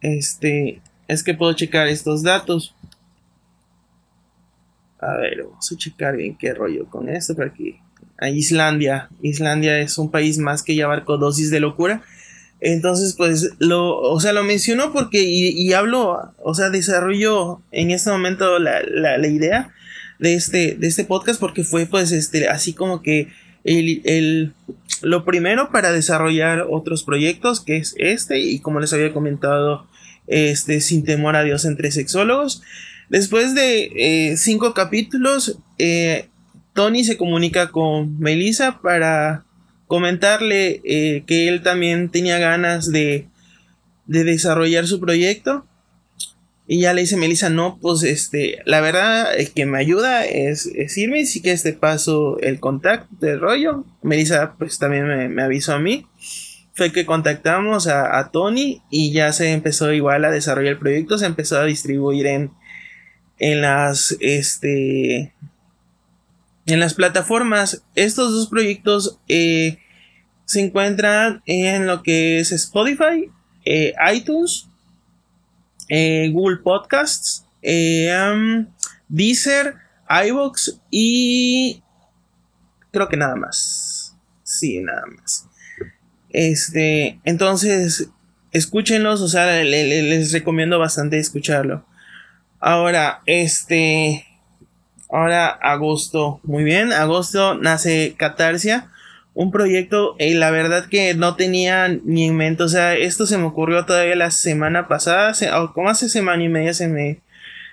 este, 0.00 0.80
es 1.06 1.22
que 1.22 1.34
puedo 1.34 1.52
checar 1.52 1.88
estos 1.88 2.22
datos. 2.22 2.74
A 5.00 5.16
ver, 5.16 5.44
vamos 5.44 5.70
a 5.70 5.76
checar 5.76 6.16
bien 6.16 6.36
qué 6.36 6.54
rollo 6.54 6.86
con 6.86 7.08
esto. 7.08 7.34
Para 7.34 7.52
que 7.52 7.80
a 8.18 8.28
Islandia. 8.28 9.08
Islandia 9.22 9.78
es 9.78 9.96
un 9.98 10.10
país 10.10 10.38
más 10.38 10.62
que 10.62 10.74
ya 10.74 10.84
abarcó 10.84 11.18
dosis 11.18 11.50
de 11.50 11.60
locura. 11.60 12.02
Entonces, 12.60 13.14
pues, 13.16 13.52
lo, 13.60 13.98
o 13.98 14.20
sea, 14.20 14.32
lo 14.32 14.42
menciono 14.42 14.92
porque, 14.92 15.22
y, 15.22 15.72
hablo, 15.72 16.34
o 16.42 16.54
sea, 16.54 16.70
desarrollo 16.70 17.62
en 17.70 17.92
este 17.92 18.10
momento 18.10 18.58
la, 18.58 18.82
la, 18.82 19.16
la, 19.16 19.28
idea 19.28 19.70
de 20.18 20.34
este, 20.34 20.74
de 20.74 20.88
este 20.88 21.04
podcast 21.04 21.38
porque 21.38 21.62
fue, 21.62 21.86
pues, 21.86 22.10
este, 22.10 22.48
así 22.48 22.72
como 22.72 23.00
que 23.00 23.28
el, 23.62 24.02
el, 24.04 24.54
lo 25.02 25.24
primero 25.24 25.70
para 25.70 25.92
desarrollar 25.92 26.66
otros 26.68 27.04
proyectos, 27.04 27.60
que 27.60 27.76
es 27.76 27.94
este, 27.98 28.40
y 28.40 28.60
como 28.60 28.80
les 28.80 28.92
había 28.92 29.12
comentado, 29.12 29.86
este, 30.26 30.80
sin 30.80 31.04
temor 31.04 31.36
a 31.36 31.42
Dios 31.42 31.64
entre 31.64 31.90
sexólogos. 31.90 32.62
Después 33.08 33.54
de 33.54 33.90
eh, 33.96 34.36
cinco 34.36 34.74
capítulos, 34.74 35.58
eh, 35.78 36.28
Tony 36.74 37.04
se 37.04 37.16
comunica 37.16 37.70
con 37.70 38.18
Melissa 38.18 38.80
para 38.80 39.44
comentarle 39.86 40.82
eh, 40.84 41.24
que 41.26 41.48
él 41.48 41.62
también 41.62 42.10
tenía 42.10 42.38
ganas 42.38 42.92
de, 42.92 43.26
de 44.06 44.24
desarrollar 44.24 44.86
su 44.86 45.00
proyecto. 45.00 45.64
Y 46.70 46.80
ya 46.80 46.92
le 46.92 47.00
dice 47.00 47.16
Melissa, 47.16 47.48
no, 47.48 47.78
pues 47.80 48.02
este, 48.02 48.58
la 48.66 48.82
verdad 48.82 49.34
es 49.34 49.48
que 49.48 49.64
me 49.64 49.78
ayuda 49.78 50.26
es, 50.26 50.66
es 50.66 50.98
irme, 50.98 51.24
sí 51.24 51.40
que 51.40 51.52
este 51.52 51.72
paso 51.72 52.38
el 52.40 52.60
contacto 52.60 53.08
del 53.20 53.40
rollo. 53.40 53.86
Melissa 54.02 54.54
pues 54.58 54.78
también 54.78 55.34
me, 55.34 55.42
avisó 55.42 55.72
a 55.72 55.78
mí. 55.78 56.06
Fue 56.74 56.92
que 56.92 57.06
contactamos 57.06 57.86
a, 57.86 58.30
Tony 58.30 58.82
y 58.90 59.12
ya 59.12 59.32
se 59.32 59.50
empezó 59.52 59.94
igual 59.94 60.26
a 60.26 60.30
desarrollar 60.30 60.74
el 60.74 60.78
proyecto, 60.78 61.16
se 61.16 61.24
empezó 61.24 61.58
a 61.58 61.64
distribuir 61.64 62.26
en, 62.26 62.50
en 63.38 63.62
las, 63.62 64.14
este, 64.20 65.32
en 66.66 66.80
las 66.80 66.92
plataformas. 66.92 67.82
Estos 67.94 68.32
dos 68.32 68.48
proyectos 68.48 69.18
eh, 69.26 69.78
se 70.44 70.60
encuentran 70.60 71.42
en 71.46 71.86
lo 71.86 72.02
que 72.02 72.40
es 72.40 72.52
Spotify, 72.52 73.30
eh, 73.64 73.94
iTunes 74.12 74.67
Google 76.32 76.58
Podcasts, 76.58 77.46
eh, 77.62 78.10
um, 78.32 78.66
Deezer, 79.08 79.76
iVoox 80.08 80.80
y 80.90 81.82
creo 82.90 83.08
que 83.08 83.16
nada 83.16 83.36
más. 83.36 84.16
Sí, 84.42 84.80
nada 84.80 85.04
más. 85.16 85.46
Este, 86.30 87.20
entonces, 87.24 88.08
escúchenlos, 88.52 89.20
o 89.20 89.28
sea, 89.28 89.62
les 89.62 90.32
recomiendo 90.32 90.78
bastante 90.78 91.18
escucharlo. 91.18 91.84
Ahora, 92.60 93.20
este, 93.26 94.26
ahora 95.10 95.48
agosto, 95.48 96.40
muy 96.42 96.64
bien, 96.64 96.92
agosto 96.92 97.54
nace 97.54 98.14
Catarsia 98.18 98.90
un 99.38 99.52
proyecto 99.52 100.16
y 100.18 100.34
la 100.34 100.50
verdad 100.50 100.86
que 100.86 101.14
no 101.14 101.36
tenía 101.36 101.86
ni 101.86 102.24
en 102.24 102.36
mente, 102.36 102.64
o 102.64 102.68
sea, 102.68 102.96
esto 102.96 103.24
se 103.24 103.38
me 103.38 103.44
ocurrió 103.44 103.86
todavía 103.86 104.16
la 104.16 104.32
semana 104.32 104.88
pasada, 104.88 105.32
o 105.62 105.72
como 105.72 105.88
hace 105.88 106.08
semana 106.08 106.42
y 106.42 106.48
media 106.48 106.74
se 106.74 106.88
me, 106.88 107.20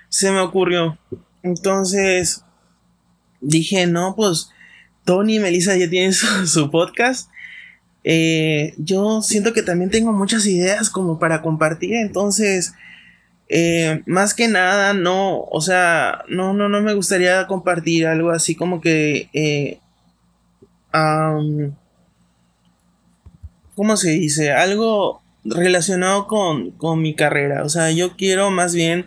se 0.08 0.30
me 0.30 0.38
ocurrió. 0.38 0.96
Entonces, 1.42 2.44
dije, 3.40 3.88
no, 3.88 4.14
pues 4.14 4.50
Tony 5.04 5.36
y 5.36 5.40
Melissa 5.40 5.76
ya 5.76 5.90
tienen 5.90 6.12
su, 6.46 6.70
podcast. 6.70 7.30
Eh, 8.04 8.74
yo 8.78 9.20
siento 9.20 9.52
que 9.52 9.62
también 9.64 9.90
tengo 9.90 10.12
muchas 10.12 10.46
ideas 10.46 10.88
como 10.88 11.18
para 11.18 11.42
compartir, 11.42 11.94
entonces, 11.94 12.74
eh, 13.48 14.04
más 14.06 14.34
que 14.34 14.46
nada, 14.46 14.94
no, 14.94 15.40
o 15.40 15.60
sea, 15.60 16.22
no, 16.28 16.54
no, 16.54 16.68
no 16.68 16.80
me 16.80 16.94
gustaría 16.94 17.44
compartir 17.48 18.06
algo 18.06 18.30
así 18.30 18.54
como 18.54 18.80
que 18.80 19.30
eh, 19.32 19.80
¿cómo 23.74 23.96
se 23.96 24.10
dice? 24.10 24.52
Algo 24.52 25.22
relacionado 25.44 26.26
con, 26.26 27.00
mi 27.00 27.14
carrera. 27.14 27.62
O 27.64 27.68
sea, 27.68 27.90
yo 27.90 28.16
quiero 28.16 28.50
más 28.50 28.74
bien 28.74 29.06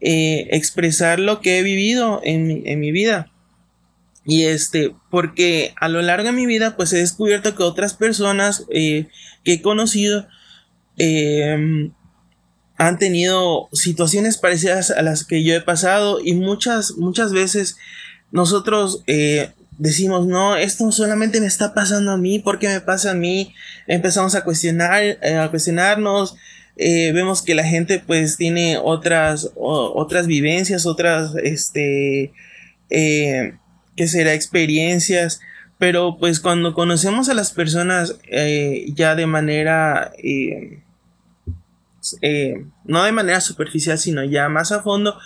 eh, 0.00 0.48
expresar 0.50 1.18
lo 1.18 1.40
que 1.40 1.58
he 1.58 1.62
vivido 1.62 2.20
en 2.22 2.80
mi, 2.80 2.92
vida. 2.92 3.30
Y 4.24 4.44
este, 4.44 4.94
porque 5.10 5.74
a 5.80 5.88
lo 5.88 6.00
largo 6.02 6.26
de 6.26 6.32
mi 6.32 6.46
vida, 6.46 6.76
pues 6.76 6.92
he 6.92 6.98
descubierto 6.98 7.56
que 7.56 7.64
otras 7.64 7.94
personas 7.94 8.66
eh, 8.70 9.08
que 9.44 9.54
he 9.54 9.62
conocido 9.62 10.28
em, 10.96 11.92
han 12.76 12.98
tenido 12.98 13.68
situaciones 13.72 14.38
parecidas 14.38 14.90
a 14.90 15.02
las 15.02 15.24
que 15.24 15.42
yo 15.42 15.54
he 15.54 15.60
pasado 15.60 16.20
y 16.22 16.34
muchas, 16.34 16.96
muchas 16.96 17.32
veces 17.32 17.76
nosotros 18.30 19.02
eh, 19.06 19.52
decimos, 19.82 20.28
no, 20.28 20.56
esto 20.56 20.92
solamente 20.92 21.40
me 21.40 21.48
está 21.48 21.74
pasando 21.74 22.12
a 22.12 22.16
mí, 22.16 22.38
¿por 22.38 22.60
qué 22.60 22.68
me 22.68 22.80
pasa 22.80 23.10
a 23.10 23.14
mí? 23.14 23.52
Empezamos 23.88 24.36
a 24.36 24.44
cuestionar, 24.44 25.02
eh, 25.02 25.38
a 25.42 25.50
cuestionarnos, 25.50 26.36
eh, 26.76 27.10
vemos 27.12 27.42
que 27.42 27.56
la 27.56 27.64
gente 27.64 27.98
pues 27.98 28.36
tiene 28.36 28.78
otras, 28.80 29.50
otras 29.56 30.28
vivencias, 30.28 30.86
otras, 30.86 31.34
este, 31.42 32.32
eh, 32.90 33.54
que 33.96 34.06
será 34.06 34.34
experiencias, 34.34 35.40
pero 35.78 36.16
pues 36.16 36.38
cuando 36.38 36.74
conocemos 36.74 37.28
a 37.28 37.34
las 37.34 37.50
personas 37.50 38.20
ya 38.94 39.16
de 39.16 39.26
manera, 39.26 40.12
no 42.84 43.02
de 43.02 43.12
manera 43.12 43.40
superficial, 43.40 43.98
sino 43.98 44.22
ya 44.22 44.48
más 44.48 44.70
a 44.70 44.80
fondo, 44.80 45.18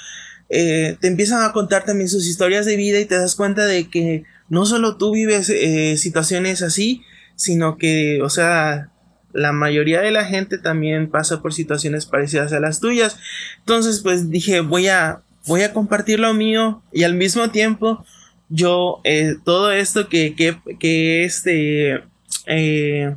te 0.48 1.06
empiezan 1.06 1.42
a 1.42 1.52
contar 1.52 1.84
también 1.84 2.08
sus 2.08 2.26
historias 2.26 2.66
de 2.66 2.76
vida 2.76 3.00
y 3.00 3.04
te 3.04 3.16
das 3.16 3.34
cuenta 3.34 3.66
de 3.66 3.88
que 3.88 4.24
no 4.48 4.64
solo 4.64 4.96
tú 4.96 5.12
vives 5.12 5.52
situaciones 6.00 6.62
así, 6.62 7.02
sino 7.34 7.78
que, 7.78 8.20
o 8.22 8.30
sea, 8.30 8.90
la 9.32 9.52
mayoría 9.52 10.00
de 10.00 10.10
la 10.10 10.24
gente 10.24 10.58
también 10.58 11.10
pasa 11.10 11.42
por 11.42 11.52
situaciones 11.52 12.06
parecidas 12.06 12.52
a 12.52 12.60
las 12.60 12.80
tuyas. 12.80 13.18
Entonces, 13.58 14.00
pues 14.00 14.30
dije, 14.30 14.60
voy 14.60 14.88
a, 14.88 15.22
voy 15.46 15.62
a 15.62 15.72
compartir 15.72 16.20
lo 16.20 16.32
mío 16.34 16.82
y 16.92 17.04
al 17.04 17.14
mismo 17.14 17.50
tiempo 17.50 18.04
yo 18.48 19.00
eh, 19.04 19.36
todo 19.44 19.72
esto 19.72 20.08
que, 20.08 20.34
que, 20.34 20.58
que 20.78 21.24
este 21.24 22.02
eh, 22.46 23.16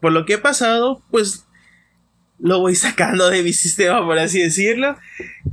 por 0.00 0.12
lo 0.12 0.24
que 0.24 0.34
he 0.34 0.38
pasado 0.38 1.02
pues 1.10 1.46
lo 2.38 2.60
voy 2.60 2.76
sacando 2.76 3.28
de 3.28 3.42
mi 3.42 3.52
sistema 3.52 4.04
por 4.04 4.18
así 4.18 4.40
decirlo 4.40 4.96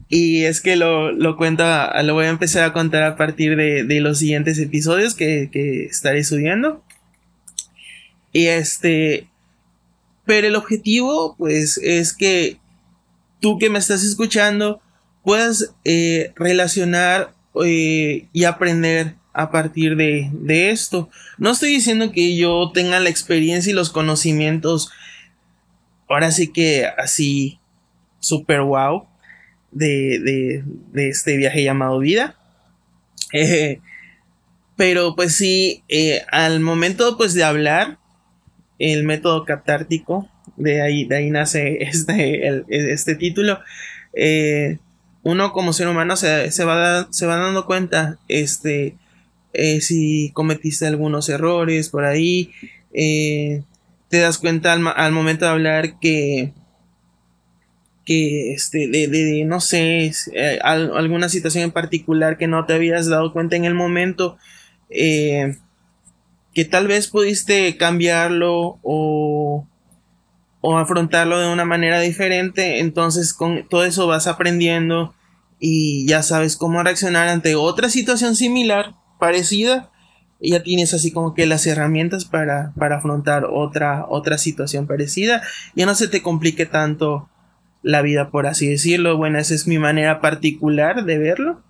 y 0.10 0.46
es 0.46 0.60
que 0.60 0.76
lo, 0.76 1.12
lo 1.12 1.38
cuento 1.38 1.64
lo 2.04 2.14
voy 2.16 2.26
a 2.26 2.30
empezar 2.30 2.64
a 2.64 2.74
contar 2.74 3.04
a 3.04 3.16
partir 3.16 3.56
de, 3.56 3.84
de 3.84 4.02
los 4.02 4.18
siguientes 4.18 4.58
episodios 4.58 5.14
que, 5.14 5.50
que 5.52 5.86
estaré 5.86 6.24
subiendo 6.24 6.84
y 8.34 8.48
este 8.48 9.28
pero 10.26 10.48
el 10.48 10.56
objetivo 10.56 11.36
pues 11.38 11.78
es 11.78 12.14
que 12.14 12.58
tú 13.40 13.60
que 13.60 13.70
me 13.70 13.80
estás 13.80 14.04
escuchando 14.04 14.82
puedas 15.24 15.74
eh, 15.86 16.34
relacionar 16.36 17.34
eh, 17.64 18.28
y 18.34 18.44
aprender 18.46 19.16
a 19.34 19.52
partir 19.52 19.96
de, 19.96 20.30
de, 20.34 20.72
esto. 20.72 21.10
No 21.38 21.52
estoy 21.52 21.70
diciendo 21.70 22.12
que 22.12 22.36
yo 22.36 22.72
tenga 22.74 23.00
la 23.00 23.10
experiencia 23.10 23.72
y 23.72 23.76
los 23.76 23.90
conocimientos, 23.90 24.92
ahora 26.10 26.32
sí 26.32 26.52
que 26.52 26.88
así, 26.98 27.60
super 28.20 28.62
wow, 28.62 29.09
de, 29.72 30.20
de, 30.20 30.64
de 30.92 31.10
este 31.10 31.38
viaje 31.38 31.64
llamado 31.64 32.00
vida. 32.00 32.36
Eh, 33.34 33.80
pero 34.76 35.16
pues 35.16 35.36
sí, 35.36 35.84
al 36.32 36.62
momento 36.62 37.18
pues 37.18 37.34
de 37.34 37.44
hablar, 37.44 38.00
el 38.80 39.04
método 39.04 39.44
catártico, 39.46 40.30
de 40.56 40.82
ahí, 40.82 41.06
de 41.06 41.18
ahí 41.18 41.30
nace 41.30 41.78
este, 41.84 42.64
este 42.70 43.16
título, 43.16 43.60
eh, 44.14 44.78
uno 45.24 45.52
como 45.52 45.74
ser 45.74 45.88
humano 45.88 46.16
se, 46.16 46.52
se, 46.52 46.64
va, 46.66 47.08
se 47.12 47.26
va 47.26 47.36
dando 47.36 47.66
cuenta 47.66 48.18
este, 48.28 48.96
eh, 49.54 49.82
si 49.82 50.32
cometiste 50.34 50.88
algunos 50.88 51.30
errores 51.30 51.90
por 51.90 52.06
ahí. 52.06 52.52
Eh, 52.94 53.64
te 54.08 54.20
das 54.20 54.38
cuenta 54.38 54.74
al, 54.74 55.12
momento 55.12 55.46
de 55.46 55.52
hablar 55.52 56.00
que, 56.00 56.54
que 58.10 58.54
este, 58.54 58.88
de, 58.88 59.08
de 59.08 59.46
no 59.46 59.62
sé, 59.62 60.12
eh, 60.34 60.60
alguna 60.64 61.30
situación 61.30 61.66
en 61.66 61.72
particular 61.72 62.40
que 62.40 62.48
no 62.48 62.66
te 62.66 62.74
habías 62.74 63.08
dado 63.08 63.32
cuenta 63.32 63.56
en 63.56 63.66
el 63.66 63.76
momento, 63.76 64.40
que 64.90 66.66
tal 66.72 66.88
vez 66.88 67.08
pudiste 67.08 67.78
cambiarlo 67.78 68.80
o, 68.82 69.68
o 70.62 70.78
afrontarlo 70.80 71.38
de 71.38 71.54
una 71.54 71.66
manera 71.66 72.00
diferente, 72.00 72.80
entonces 72.80 73.32
con 73.32 73.70
todo 73.70 73.86
eso 73.86 74.08
vas 74.08 74.26
aprendiendo 74.26 75.14
y 75.60 76.08
ya 76.08 76.24
sabes 76.24 76.58
cómo 76.58 76.82
reaccionar 76.82 77.28
ante 77.28 77.54
otra 77.54 77.90
situación 77.90 78.36
similar, 78.36 78.96
parecida, 79.20 79.92
ya 80.42 80.64
tienes 80.64 80.96
así 80.96 81.12
como 81.12 81.36
que 81.36 81.46
las 81.46 81.68
herramientas 81.68 82.26
para, 82.26 82.74
para 82.76 82.98
afrontar 82.98 83.46
otra, 83.46 84.08
otra 84.10 84.40
situación 84.40 84.88
parecida, 84.88 85.44
ya 85.76 85.86
no 85.86 85.94
se 85.94 86.08
te 86.08 86.24
complique 86.24 86.66
tanto 86.66 87.30
la 87.82 88.02
vida, 88.02 88.30
por 88.30 88.48
así 88.48 88.68
decirlo. 88.68 89.18
Bueno, 89.18 89.40
esa 89.40 89.54
es 89.54 89.68
mi 89.68 89.78
manera 89.78 90.22
particular 90.22 91.06
de 91.06 91.18
verlo. 91.18 91.62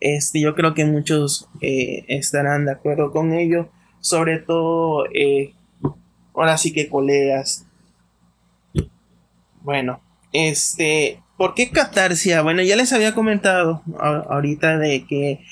Este, 0.00 0.40
yo 0.40 0.54
creo 0.54 0.74
que 0.74 0.84
muchos 0.84 1.48
eh, 1.60 2.04
estarán 2.08 2.66
de 2.66 2.72
acuerdo 2.72 3.10
con 3.10 3.32
ello, 3.32 3.68
sobre 4.00 4.38
todo 4.38 5.06
eh, 5.12 5.54
ahora 6.34 6.56
sí 6.56 6.72
que 6.72 6.88
colegas. 6.88 7.66
Bueno, 9.62 10.00
este, 10.32 11.20
¿por 11.36 11.54
qué 11.54 11.70
catarsia? 11.70 12.42
Bueno, 12.42 12.62
ya 12.62 12.76
les 12.76 12.92
había 12.92 13.14
comentado 13.14 13.82
ahorita 13.98 14.78
de 14.78 15.04
que, 15.06 15.44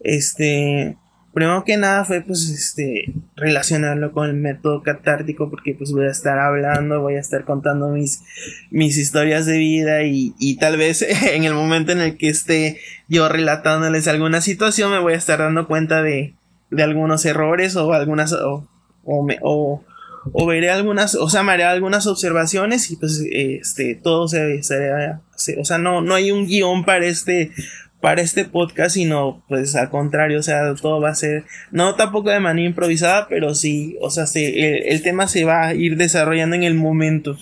este, 0.00 0.96
primero 1.32 1.64
que 1.64 1.76
nada 1.76 2.04
fue 2.04 2.20
pues, 2.20 2.48
este, 2.48 3.12
relacionarlo 3.36 4.12
con 4.12 4.28
el 4.28 4.34
método 4.34 4.82
catártico 4.82 5.50
porque 5.50 5.74
pues 5.74 5.92
voy 5.92 6.06
a 6.06 6.10
estar 6.10 6.38
hablando, 6.38 7.00
voy 7.00 7.16
a 7.16 7.20
estar 7.20 7.44
contando 7.44 7.88
mis, 7.88 8.22
mis 8.70 8.96
historias 8.96 9.46
de 9.46 9.58
vida 9.58 10.02
y, 10.04 10.34
y 10.38 10.56
tal 10.56 10.76
vez 10.76 11.02
en 11.32 11.44
el 11.44 11.54
momento 11.54 11.92
en 11.92 12.00
el 12.00 12.16
que 12.16 12.28
esté 12.28 12.78
yo 13.08 13.28
relatándoles 13.28 14.08
alguna 14.08 14.40
situación 14.40 14.90
me 14.90 14.98
voy 14.98 15.14
a 15.14 15.18
estar 15.18 15.38
dando 15.38 15.66
cuenta 15.66 16.02
de, 16.02 16.34
de 16.70 16.82
algunos 16.82 17.24
errores 17.24 17.76
o 17.76 17.92
algunas, 17.92 18.32
o, 18.32 18.68
o, 19.04 19.22
me, 19.22 19.38
o 19.42 19.84
o 20.32 20.46
veré 20.46 20.70
algunas, 20.70 21.14
o 21.14 21.28
sea, 21.28 21.42
me 21.42 21.52
haré 21.52 21.64
algunas 21.64 22.06
observaciones 22.06 22.90
y 22.90 22.96
pues 22.96 23.24
este, 23.30 23.94
todo 23.94 24.28
se, 24.28 24.62
se, 24.62 25.58
o 25.58 25.64
sea, 25.64 25.78
no, 25.78 26.00
no 26.00 26.14
hay 26.14 26.30
un 26.30 26.46
guion 26.46 26.84
para 26.84 27.06
este, 27.06 27.50
para 28.00 28.22
este 28.22 28.44
podcast, 28.44 28.94
sino 28.94 29.42
pues 29.48 29.74
al 29.74 29.90
contrario, 29.90 30.38
o 30.38 30.42
sea, 30.42 30.74
todo 30.74 31.00
va 31.00 31.10
a 31.10 31.14
ser, 31.14 31.44
no 31.70 31.96
tampoco 31.96 32.30
de 32.30 32.40
manera 32.40 32.68
improvisada, 32.68 33.26
pero 33.28 33.54
sí, 33.54 33.96
o 34.00 34.10
sea, 34.10 34.26
se, 34.26 34.90
el, 34.92 35.02
tema 35.02 35.26
se 35.26 35.44
va 35.44 35.66
a 35.66 35.74
ir 35.74 35.96
desarrollando 35.96 36.54
en 36.54 36.62
el 36.62 36.74
momento. 36.74 37.36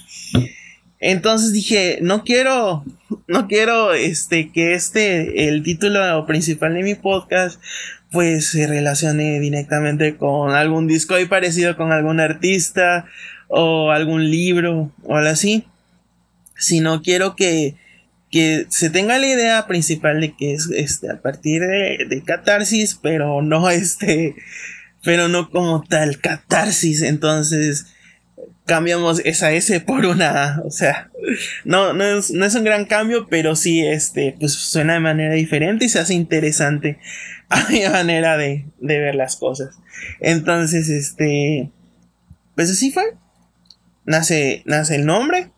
Entonces 0.98 1.52
dije, 1.52 1.98
no 2.00 2.24
quiero, 2.24 2.84
no 3.26 3.48
quiero, 3.48 3.92
este, 3.92 4.50
que 4.50 4.74
este, 4.74 5.48
el 5.48 5.62
título 5.62 6.24
principal 6.26 6.74
de 6.74 6.82
mi 6.82 6.94
podcast 6.94 7.60
pues 8.10 8.50
se 8.50 8.66
relacione 8.66 9.40
directamente 9.40 10.16
con 10.16 10.54
algún 10.54 10.86
disco 10.86 11.14
ahí 11.14 11.26
parecido 11.26 11.76
con 11.76 11.92
algún 11.92 12.20
artista 12.20 13.04
o 13.48 13.90
algún 13.90 14.30
libro 14.30 14.90
o 15.02 15.16
algo 15.16 15.28
así. 15.28 15.64
Sino 16.56 17.02
quiero 17.02 17.36
que, 17.36 17.74
que 18.30 18.66
se 18.68 18.90
tenga 18.90 19.18
la 19.18 19.26
idea 19.26 19.66
principal 19.66 20.20
de 20.20 20.34
que 20.36 20.54
es 20.54 20.68
este, 20.74 21.10
a 21.10 21.20
partir 21.20 21.62
de, 21.62 22.06
de 22.08 22.22
catarsis, 22.22 22.98
pero 23.00 23.42
no 23.42 23.70
este, 23.70 24.34
pero 25.02 25.28
no 25.28 25.50
como 25.50 25.82
tal 25.84 26.18
catarsis. 26.20 27.02
Entonces, 27.02 27.86
cambiamos 28.66 29.20
esa 29.24 29.52
S 29.52 29.80
por 29.80 30.04
una 30.04 30.60
O 30.64 30.70
sea, 30.70 31.10
no, 31.64 31.92
no 31.92 32.04
es, 32.04 32.30
no 32.32 32.44
es 32.44 32.54
un 32.54 32.64
gran 32.64 32.84
cambio, 32.84 33.28
pero 33.28 33.56
sí, 33.56 33.86
este, 33.86 34.36
pues 34.38 34.52
suena 34.52 34.94
de 34.94 35.00
manera 35.00 35.34
diferente 35.34 35.86
y 35.86 35.88
se 35.88 36.00
hace 36.00 36.14
interesante 36.14 36.98
a 37.48 37.68
mi 37.68 37.82
manera 37.84 38.36
de, 38.36 38.66
de 38.80 38.98
ver 38.98 39.14
las 39.14 39.36
cosas. 39.36 39.76
Entonces, 40.20 40.88
este, 40.88 41.70
pues 42.54 42.70
así 42.70 42.90
fue. 42.90 43.04
Nace, 44.04 44.62
nace 44.66 44.96
el 44.96 45.06
nombre, 45.06 45.50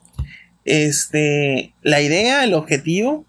este, 0.68 1.72
la 1.83 2.00
idea, 2.00 2.44
el 2.44 2.54
objetivo. 2.54 3.24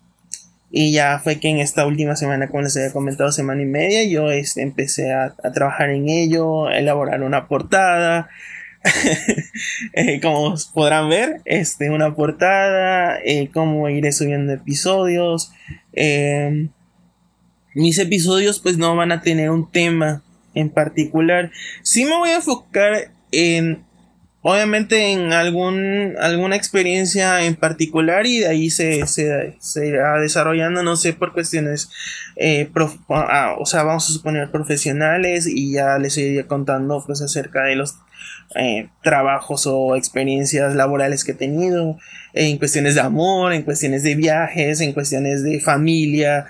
Y 0.71 0.91
ya 0.91 1.19
fue 1.23 1.39
que 1.39 1.49
en 1.49 1.57
esta 1.57 1.87
última 1.87 2.15
semana, 2.15 2.47
como 2.47 2.61
les 2.61 2.77
había 2.77 2.93
comentado, 2.93 3.31
semana 3.31 3.61
y 3.61 3.65
media, 3.65 4.03
yo 4.03 4.29
este, 4.29 4.61
empecé 4.61 5.11
a, 5.11 5.33
trabajar 5.53 5.89
en 5.89 6.09
ello, 6.09 6.67
a 6.67 6.77
elaborar 6.77 7.23
una 7.23 7.47
portada, 7.47 8.29
eh, 9.93 10.19
como 10.21 10.53
podrán 10.73 11.09
ver, 11.09 11.41
este, 11.45 11.89
una 11.89 12.13
portada, 12.13 13.17
eh, 13.25 13.49
cómo 13.51 13.89
iré 13.89 14.11
subiendo 14.11 14.53
episodios, 14.53 15.51
eh, 15.93 16.69
mis 17.73 17.97
episodios 17.97 18.59
pues 18.59 18.77
no 18.77 18.95
van 18.95 19.11
a 19.11 19.21
tener 19.21 19.49
un 19.49 19.71
tema 19.71 20.21
en 20.53 20.69
particular. 20.69 21.51
Sí 21.81 22.05
me 22.05 22.17
voy 22.17 22.29
a 22.29 22.37
enfocar 22.37 23.11
en 23.31 23.83
obviamente 24.41 25.11
en 25.11 25.33
algún 25.33 26.15
alguna 26.19 26.55
experiencia 26.55 27.43
en 27.43 27.55
particular 27.55 28.25
y 28.25 28.39
de 28.39 28.47
ahí 28.47 28.69
se, 28.69 29.05
se, 29.05 29.57
se 29.59 29.87
irá 29.87 30.17
desarrollando 30.19 30.81
no 30.81 30.95
sé 30.95 31.13
por 31.13 31.33
cuestiones 31.33 31.89
eh, 32.37 32.69
ah, 33.09 33.55
o 33.59 33.65
sea 33.65 33.83
vamos 33.83 34.09
a 34.09 34.13
suponer 34.13 34.49
profesionales 34.49 35.45
y 35.45 35.73
ya 35.73 35.97
les 35.97 36.17
iría 36.17 36.47
contando 36.47 37.03
pues 37.05 37.21
acerca 37.21 37.63
de 37.63 37.75
los 37.75 37.95
eh, 38.55 38.89
trabajos 39.03 39.67
o 39.67 39.95
experiencias 39.95 40.73
laborales 40.73 41.23
que 41.23 41.33
he 41.33 41.35
tenido 41.35 41.97
en 42.33 42.57
cuestiones 42.57 42.95
de 42.95 43.01
amor 43.01 43.53
en 43.53 43.63
cuestiones 43.63 44.03
de 44.03 44.15
viajes 44.15 44.79
en 44.81 44.93
cuestiones 44.93 45.43
de 45.43 45.59
familia. 45.59 46.47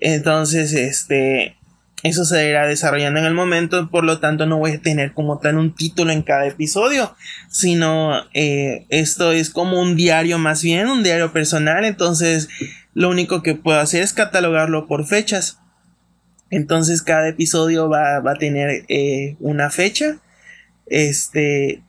Entonces, 0.00 0.72
este, 0.72 1.56
eso 2.04 2.26
se 2.26 2.46
irá 2.46 2.66
desarrollando 2.66 3.18
en 3.18 3.24
el 3.24 3.32
momento, 3.32 3.88
por 3.90 4.04
lo 4.04 4.20
tanto 4.20 4.44
no 4.44 4.58
voy 4.58 4.72
a 4.72 4.80
tener 4.80 5.14
como 5.14 5.38
tal 5.38 5.56
un 5.56 5.74
título 5.74 6.12
en 6.12 6.22
cada 6.22 6.46
episodio, 6.46 7.16
sino 7.48 8.12
eh, 8.34 8.84
esto 8.90 9.32
es 9.32 9.48
como 9.48 9.80
un 9.80 9.96
diario 9.96 10.38
más 10.38 10.62
bien, 10.62 10.86
un 10.88 11.02
diario 11.02 11.32
personal, 11.32 11.86
entonces 11.86 12.48
lo 12.92 13.08
único 13.08 13.42
que 13.42 13.54
puedo 13.54 13.80
hacer 13.80 14.02
es 14.02 14.12
catalogarlo 14.12 14.86
por 14.86 15.06
fechas. 15.06 15.58
Entonces 16.50 17.02
cada 17.02 17.26
episodio 17.26 17.88
va, 17.88 18.18
a 18.18 18.34
tener 18.34 18.84
eh, 18.88 19.36
una 19.40 19.70
fecha. 19.70 20.18
Este. 20.86 21.82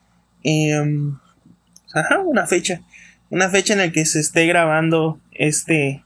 Em, 0.44 1.18
ajá, 1.94 2.20
una 2.22 2.48
fecha. 2.48 2.82
Una 3.30 3.50
fecha 3.50 3.74
en 3.74 3.80
la 3.80 3.92
que 3.92 4.06
se 4.06 4.22
esté 4.22 4.48
grabando 4.48 5.20
este. 5.34 6.04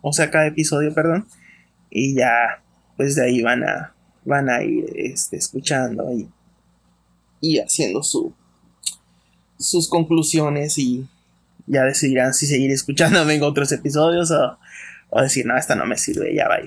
O 0.00 0.12
sea, 0.12 0.30
cada 0.30 0.48
episodio, 0.48 0.92
perdón. 0.92 1.28
Y 1.90 2.16
ya, 2.16 2.61
pues 2.96 3.16
de 3.16 3.24
ahí 3.24 3.42
van 3.42 3.64
a. 3.64 3.94
Van 4.24 4.48
a 4.48 4.62
ir 4.62 4.84
este, 4.94 5.36
escuchando 5.36 6.12
y, 6.12 6.28
y 7.40 7.58
haciendo 7.58 8.04
su, 8.04 8.32
sus 9.58 9.88
conclusiones 9.88 10.78
y 10.78 11.08
ya 11.66 11.82
decidirán 11.82 12.32
si 12.32 12.46
seguir 12.46 12.70
escuchándome 12.70 13.34
en 13.34 13.42
otros 13.42 13.72
episodios 13.72 14.30
o, 14.30 14.58
o 15.10 15.22
decir, 15.22 15.44
no, 15.44 15.56
esta 15.56 15.74
no 15.74 15.86
me 15.86 15.98
sirve, 15.98 16.34
ya 16.34 16.48
va. 16.48 16.58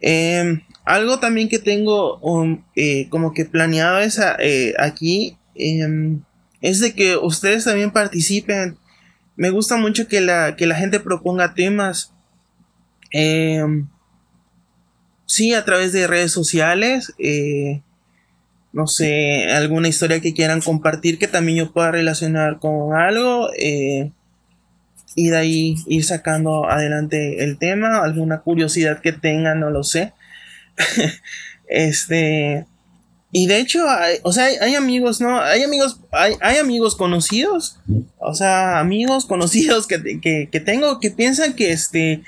Em, 0.00 0.60
algo 0.84 1.18
también 1.18 1.48
que 1.48 1.58
tengo 1.58 2.18
um, 2.18 2.62
eh, 2.76 3.08
como 3.08 3.32
que 3.32 3.46
planeado 3.46 4.00
es 4.00 4.20
eh, 4.38 4.74
aquí 4.78 5.38
em, 5.54 6.22
es 6.60 6.80
de 6.80 6.94
que 6.94 7.16
ustedes 7.16 7.64
también 7.64 7.90
participen. 7.90 8.76
Me 9.36 9.50
gusta 9.50 9.76
mucho 9.76 10.06
que 10.06 10.20
la, 10.20 10.56
que 10.56 10.66
la 10.66 10.74
gente 10.74 11.00
proponga 11.00 11.54
temas. 11.54 12.12
Em, 13.10 13.88
sí, 15.26 15.54
a 15.54 15.64
través 15.64 15.92
de 15.92 16.06
redes 16.06 16.32
sociales. 16.32 17.12
Eh, 17.18 17.82
no 18.72 18.88
sé, 18.88 19.46
alguna 19.52 19.88
historia 19.88 20.20
que 20.20 20.34
quieran 20.34 20.60
compartir 20.60 21.18
que 21.18 21.28
también 21.28 21.58
yo 21.58 21.72
pueda 21.72 21.92
relacionar 21.92 22.58
con 22.58 22.94
algo 22.94 23.48
y 25.14 25.28
de 25.28 25.36
ahí 25.36 25.76
ir 25.86 26.04
sacando 26.04 26.68
adelante 26.68 27.44
el 27.44 27.58
tema, 27.58 28.02
alguna 28.02 28.40
curiosidad 28.40 29.00
que 29.00 29.12
tengan, 29.12 29.60
no 29.60 29.70
lo 29.70 29.84
sé. 29.84 30.12
este, 31.68 32.66
y 33.30 33.46
de 33.46 33.58
hecho, 33.58 33.84
o 34.22 34.32
sea, 34.32 34.46
hay, 34.60 34.74
amigos, 34.74 35.20
¿no? 35.20 35.40
Hay 35.40 35.62
amigos, 35.62 36.00
hay, 36.10 36.34
hay, 36.40 36.58
amigos 36.58 36.96
conocidos, 36.96 37.78
o 38.18 38.34
sea, 38.34 38.80
amigos 38.80 39.26
conocidos 39.26 39.86
que, 39.86 40.20
que, 40.20 40.48
que 40.50 40.60
tengo 40.60 40.98
que 41.00 41.10
piensan 41.10 41.54
que 41.54 41.72
este, 41.72 42.22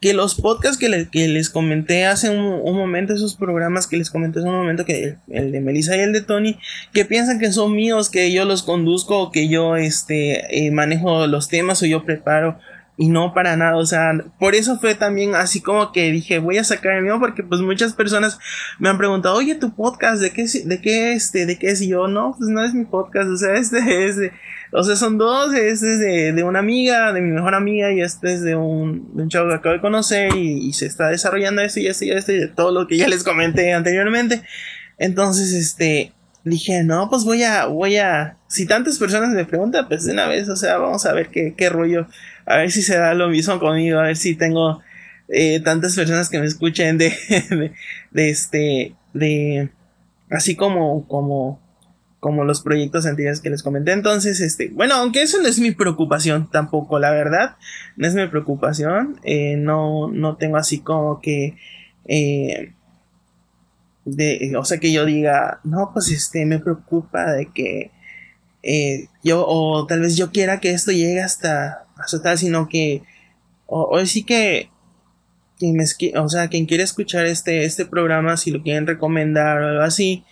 que 0.00 0.12
los 0.12 0.34
podcasts 0.34 0.78
que, 0.78 0.88
les 0.88 1.50
comenté 1.50 2.06
hace 2.06 2.30
un, 2.30 2.76
momento, 2.76 3.14
esos 3.14 3.34
programas 3.34 3.86
que 3.86 3.96
les 3.96 4.10
comenté 4.10 4.40
hace 4.40 4.48
un 4.48 4.54
momento, 4.54 4.84
que 4.84 5.16
el, 5.28 5.52
de 5.52 5.60
Melissa 5.60 5.96
y 5.96 6.00
el 6.00 6.12
de 6.12 6.20
Tony, 6.20 6.58
que 6.92 7.04
piensan 7.04 7.38
que 7.38 7.52
son 7.52 7.74
míos, 7.74 8.10
que 8.10 8.30
yo 8.32 8.44
los 8.44 8.62
conduzco, 8.62 9.30
que 9.30 9.48
yo 9.48 9.76
este, 9.76 10.66
eh, 10.66 10.70
manejo 10.70 11.26
los 11.26 11.48
temas 11.48 11.82
o 11.82 11.86
yo 11.86 12.04
preparo. 12.04 12.58
Y 12.98 13.08
no 13.08 13.34
para 13.34 13.58
nada, 13.58 13.76
o 13.76 13.84
sea, 13.84 14.12
por 14.38 14.54
eso 14.54 14.78
fue 14.78 14.94
también 14.94 15.34
así 15.34 15.60
como 15.60 15.92
que 15.92 16.10
dije, 16.10 16.38
voy 16.38 16.56
a 16.56 16.64
sacar 16.64 16.92
el 16.92 17.02
mío 17.02 17.18
porque 17.20 17.42
pues 17.42 17.60
muchas 17.60 17.92
personas 17.92 18.38
me 18.78 18.88
han 18.88 18.96
preguntado, 18.96 19.34
oye, 19.36 19.54
tu 19.54 19.74
podcast, 19.74 20.22
¿de 20.22 20.30
qué, 20.30 20.46
de 20.64 20.80
qué, 20.80 21.12
este, 21.12 21.44
de 21.44 21.58
qué 21.58 21.66
es? 21.72 21.80
Yo, 21.80 22.08
no, 22.08 22.34
pues 22.38 22.48
no 22.48 22.64
es 22.64 22.72
mi 22.72 22.86
podcast, 22.86 23.28
o 23.28 23.36
sea, 23.36 23.52
este 23.56 24.06
es 24.06 24.16
de, 24.16 24.32
o 24.72 24.82
sea, 24.82 24.96
son 24.96 25.18
dos, 25.18 25.54
este 25.54 25.94
es 25.94 25.98
de, 26.00 26.32
de, 26.32 26.42
una 26.42 26.58
amiga, 26.58 27.12
de 27.12 27.20
mi 27.20 27.32
mejor 27.32 27.54
amiga, 27.54 27.92
y 27.92 28.00
este 28.00 28.32
es 28.32 28.42
de 28.42 28.56
un, 28.56 29.10
un 29.14 29.28
chavo 29.28 29.48
que 29.48 29.54
acabo 29.54 29.74
de 29.74 29.80
conocer, 29.80 30.34
y, 30.34 30.72
se 30.72 30.86
está 30.86 31.08
desarrollando 31.08 31.62
esto 31.62 31.80
y 31.80 31.86
esto 31.86 32.04
y 32.04 32.10
esto, 32.10 32.32
y 32.32 32.38
de 32.38 32.48
todo 32.48 32.72
lo 32.72 32.86
que 32.86 32.96
ya 32.96 33.08
les 33.08 33.24
comenté 33.24 33.72
anteriormente. 33.72 34.42
Entonces, 34.98 35.52
este, 35.52 36.12
dije, 36.44 36.84
no, 36.84 37.08
pues 37.10 37.24
voy 37.24 37.42
a, 37.42 37.66
voy 37.66 37.96
a, 37.96 38.38
si 38.48 38.66
tantas 38.66 38.98
personas 38.98 39.30
me 39.30 39.44
preguntan, 39.44 39.88
pues 39.88 40.04
de 40.04 40.12
una 40.12 40.26
vez, 40.26 40.48
o 40.48 40.56
sea, 40.56 40.78
vamos 40.78 41.06
a 41.06 41.12
ver 41.12 41.28
qué, 41.28 41.54
qué 41.56 41.68
rollo, 41.68 42.06
a 42.46 42.56
ver 42.56 42.70
si 42.70 42.82
se 42.82 42.96
da 42.96 43.14
lo 43.14 43.28
mismo 43.28 43.58
conmigo, 43.58 43.98
a 43.98 44.04
ver 44.04 44.16
si 44.16 44.36
tengo 44.36 44.80
eh, 45.28 45.60
tantas 45.60 45.96
personas 45.96 46.30
que 46.30 46.38
me 46.38 46.46
escuchen 46.46 46.98
de, 46.98 47.10
de, 47.50 47.72
de 48.12 48.30
este, 48.30 48.94
de, 49.12 49.70
así 50.30 50.54
como, 50.54 51.06
como, 51.08 51.60
como 52.26 52.42
los 52.42 52.60
proyectos 52.60 53.06
anteriores 53.06 53.40
que 53.40 53.50
les 53.50 53.62
comenté. 53.62 53.92
Entonces, 53.92 54.40
este, 54.40 54.68
bueno, 54.70 54.96
aunque 54.96 55.22
eso 55.22 55.40
no 55.40 55.46
es 55.46 55.60
mi 55.60 55.70
preocupación 55.70 56.50
tampoco, 56.50 56.98
la 56.98 57.12
verdad, 57.12 57.54
no 57.96 58.04
es 58.04 58.16
mi 58.16 58.26
preocupación. 58.26 59.20
Eh, 59.22 59.54
no, 59.56 60.10
no 60.10 60.36
tengo 60.36 60.56
así 60.56 60.80
como 60.80 61.20
que, 61.20 61.56
eh, 62.08 62.72
de, 64.04 64.52
o 64.58 64.64
sea, 64.64 64.78
que 64.78 64.90
yo 64.90 65.04
diga, 65.04 65.60
no, 65.62 65.92
pues 65.92 66.10
este, 66.10 66.44
me 66.46 66.58
preocupa 66.58 67.30
de 67.30 67.46
que 67.52 67.92
eh, 68.64 69.06
yo, 69.22 69.46
o 69.46 69.86
tal 69.86 70.00
vez 70.00 70.16
yo 70.16 70.32
quiera 70.32 70.58
que 70.58 70.72
esto 70.72 70.90
llegue 70.90 71.22
hasta, 71.22 71.86
hasta 71.96 72.22
tal, 72.22 72.38
sino 72.38 72.68
que, 72.68 73.04
o, 73.66 74.04
sí 74.04 74.24
que, 74.24 74.70
quien 75.60 75.78
o 76.16 76.28
sea, 76.28 76.48
quien 76.48 76.66
quiere 76.66 76.82
escuchar 76.82 77.24
este, 77.26 77.64
este 77.64 77.86
programa, 77.86 78.36
si 78.36 78.50
lo 78.50 78.64
quieren 78.64 78.88
recomendar 78.88 79.62
o 79.62 79.68
algo 79.68 79.82
así, 79.84 80.24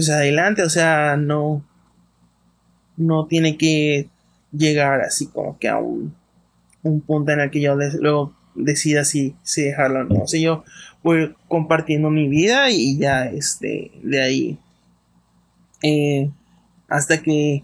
pues 0.00 0.08
adelante, 0.08 0.62
o 0.62 0.70
sea, 0.70 1.18
no, 1.18 1.62
no 2.96 3.26
tiene 3.26 3.58
que 3.58 4.08
llegar 4.50 5.02
así 5.02 5.26
como 5.26 5.58
que 5.58 5.68
a 5.68 5.76
un, 5.76 6.14
un 6.82 7.02
punto 7.02 7.32
en 7.32 7.40
el 7.40 7.50
que 7.50 7.60
yo 7.60 7.76
luego 7.76 8.34
decida 8.54 9.04
si, 9.04 9.36
si 9.42 9.64
dejarlo 9.64 10.00
o 10.00 10.04
no. 10.04 10.22
O 10.22 10.26
sea, 10.26 10.40
yo 10.40 10.64
voy 11.02 11.34
compartiendo 11.48 12.08
mi 12.08 12.28
vida 12.28 12.70
y 12.70 12.96
ya, 12.96 13.26
este, 13.26 13.90
de 14.02 14.22
ahí, 14.22 14.58
eh, 15.82 16.30
hasta 16.88 17.20
que 17.22 17.62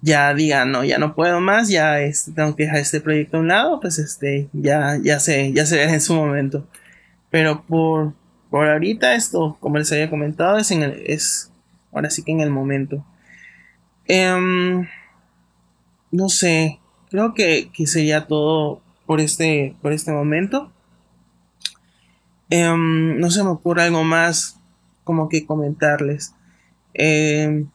ya 0.00 0.34
diga, 0.34 0.64
no, 0.64 0.82
ya 0.82 0.98
no 0.98 1.14
puedo 1.14 1.40
más, 1.40 1.68
ya 1.68 2.00
este, 2.00 2.32
tengo 2.32 2.56
que 2.56 2.64
dejar 2.64 2.80
este 2.80 3.00
proyecto 3.00 3.36
a 3.36 3.40
un 3.40 3.46
lado, 3.46 3.78
pues 3.78 4.00
este, 4.00 4.48
ya, 4.52 4.98
ya 5.00 5.20
sé, 5.20 5.52
ya 5.52 5.64
se 5.64 5.76
verá 5.76 5.94
en 5.94 6.00
su 6.00 6.12
momento. 6.12 6.66
Pero 7.30 7.62
por, 7.68 8.14
por 8.50 8.68
ahorita 8.68 9.14
esto, 9.14 9.56
como 9.60 9.78
les 9.78 9.92
había 9.92 10.10
comentado, 10.10 10.58
es, 10.58 10.72
en 10.72 10.82
el, 10.82 11.02
es 11.06 11.51
ahora 11.92 12.10
sí 12.10 12.22
que 12.22 12.32
en 12.32 12.40
el 12.40 12.50
momento. 12.50 13.04
Em, 14.06 14.88
no 16.10 16.28
sé, 16.28 16.80
creo 17.10 17.34
que, 17.34 17.70
sería 17.86 18.26
todo 18.26 18.82
por 19.06 19.20
este, 19.20 19.76
por 19.82 19.92
este 19.92 20.12
momento. 20.12 20.72
Em, 22.50 23.18
no 23.18 23.30
se 23.30 23.42
me 23.44 23.50
ocurre 23.50 23.82
algo 23.82 24.04
más 24.04 24.58
como 25.04 25.28
que 25.28 25.46
comentarles. 25.46 26.34
Em, 26.94 27.68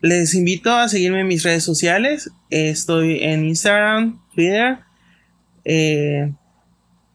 les 0.00 0.34
invito 0.34 0.72
a 0.72 0.88
seguirme 0.88 1.20
en 1.20 1.28
mis 1.28 1.42
redes 1.42 1.64
sociales. 1.64 2.30
estoy 2.50 3.22
en 3.22 3.46
Instagram, 3.46 4.20
Twitter. 4.34 4.78
Eh, 5.64 6.32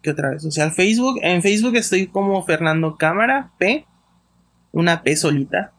¿Qué 0.02 0.12
otra 0.12 0.32
red 0.32 0.40
social? 0.40 0.72
Facebook. 0.72 1.20
En 1.22 1.42
Facebook 1.42 1.76
estoy 1.76 2.08
como 2.08 2.44
Fernando 2.44 2.98
Cámara 2.98 3.52
P. 3.58 3.86
Una 4.72 5.04
P 5.04 5.16
solita. 5.16 5.74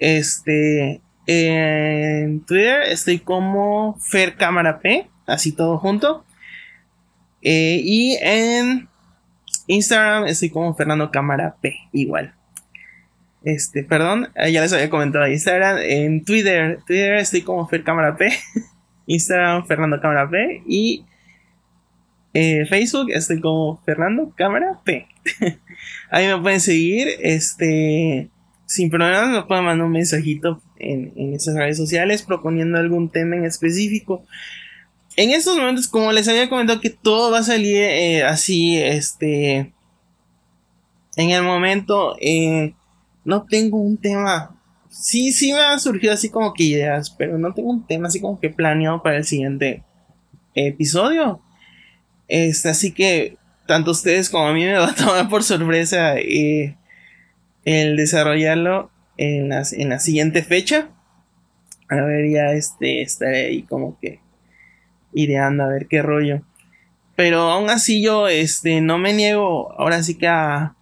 Este. 0.00 1.00
En 1.26 2.40
Twitter 2.40 2.82
estoy 2.82 3.20
como 3.20 3.96
Fer 4.00 4.34
Cámara 4.34 4.80
P. 4.80 5.08
Así 5.26 5.52
todo 5.52 5.78
junto. 5.78 6.24
Eh, 7.42 7.80
y 7.84 8.18
en 8.20 8.88
Instagram 9.68 10.26
estoy 10.26 10.50
como 10.50 10.74
Fernando 10.74 11.10
Cámara 11.12 11.54
P. 11.60 11.76
Igual. 11.92 12.34
Este, 13.42 13.84
perdón, 13.84 14.28
eh, 14.34 14.52
ya 14.52 14.60
les 14.60 14.72
había 14.72 14.90
comentado 14.90 15.26
Instagram. 15.28 15.78
En 15.82 16.24
Twitter, 16.24 16.80
Twitter 16.86 17.14
estoy 17.14 17.42
como 17.42 17.68
Fer 17.68 17.84
Cámara 17.84 18.16
P. 18.16 18.28
Instagram 19.06 19.66
Fernando 19.66 20.00
Cámara 20.00 20.28
P. 20.28 20.62
Y 20.66 21.04
eh, 22.34 22.66
Facebook 22.66 23.10
estoy 23.10 23.40
como 23.40 23.80
Fernando 23.84 24.32
Cámara 24.36 24.80
P. 24.84 25.06
Ahí 26.10 26.26
me 26.26 26.40
pueden 26.40 26.60
seguir. 26.60 27.08
Este. 27.20 28.30
Sin 28.70 28.88
problemas 28.88 29.30
me 29.30 29.42
pueden 29.42 29.64
mandar 29.64 29.84
un 29.84 29.92
mensajito 29.92 30.62
en, 30.78 31.12
en 31.16 31.34
esas 31.34 31.56
redes 31.56 31.76
sociales 31.76 32.22
proponiendo 32.22 32.78
algún 32.78 33.08
tema 33.08 33.34
en 33.34 33.44
específico. 33.44 34.22
En 35.16 35.30
estos 35.30 35.56
momentos, 35.56 35.88
como 35.88 36.12
les 36.12 36.28
había 36.28 36.48
comentado, 36.48 36.80
que 36.80 36.90
todo 36.90 37.32
va 37.32 37.38
a 37.38 37.42
salir 37.42 37.78
eh, 37.78 38.22
así, 38.22 38.78
este. 38.78 39.72
En 41.16 41.30
el 41.30 41.42
momento, 41.42 42.14
eh, 42.20 42.72
no 43.24 43.42
tengo 43.42 43.76
un 43.76 43.96
tema. 43.96 44.56
Sí, 44.88 45.32
sí 45.32 45.52
me 45.52 45.58
han 45.58 45.80
surgido 45.80 46.12
así 46.12 46.28
como 46.28 46.54
que 46.54 46.62
ideas, 46.62 47.10
pero 47.10 47.38
no 47.38 47.52
tengo 47.52 47.70
un 47.70 47.84
tema 47.84 48.06
así 48.06 48.20
como 48.20 48.38
que 48.38 48.50
planeado 48.50 49.02
para 49.02 49.16
el 49.16 49.24
siguiente 49.24 49.82
episodio. 50.54 51.40
Este, 52.28 52.68
así 52.68 52.92
que 52.92 53.36
tanto 53.66 53.90
ustedes 53.90 54.30
como 54.30 54.46
a 54.46 54.52
mí 54.52 54.64
me 54.64 54.74
va 54.78 54.90
a 54.90 54.94
tomar 54.94 55.28
por 55.28 55.42
sorpresa 55.42 56.16
eh, 56.18 56.76
el 57.64 57.96
desarrollarlo 57.96 58.90
en 59.16 59.48
la, 59.48 59.62
en 59.72 59.88
la 59.88 59.98
siguiente 59.98 60.42
fecha. 60.42 60.88
A 61.88 61.96
ver, 61.96 62.30
ya 62.30 62.52
este, 62.52 63.02
estaré 63.02 63.46
ahí 63.46 63.62
como 63.62 63.98
que 63.98 64.20
ideando 65.12 65.64
a 65.64 65.68
ver 65.68 65.86
qué 65.86 66.02
rollo. 66.02 66.42
Pero 67.16 67.40
aún 67.50 67.68
así 67.68 68.02
yo 68.02 68.28
este, 68.28 68.80
no 68.80 68.96
me 68.96 69.12
niego 69.12 69.72
ahora 69.78 70.02
sí 70.02 70.16
que 70.16 70.28
a, 70.28 70.74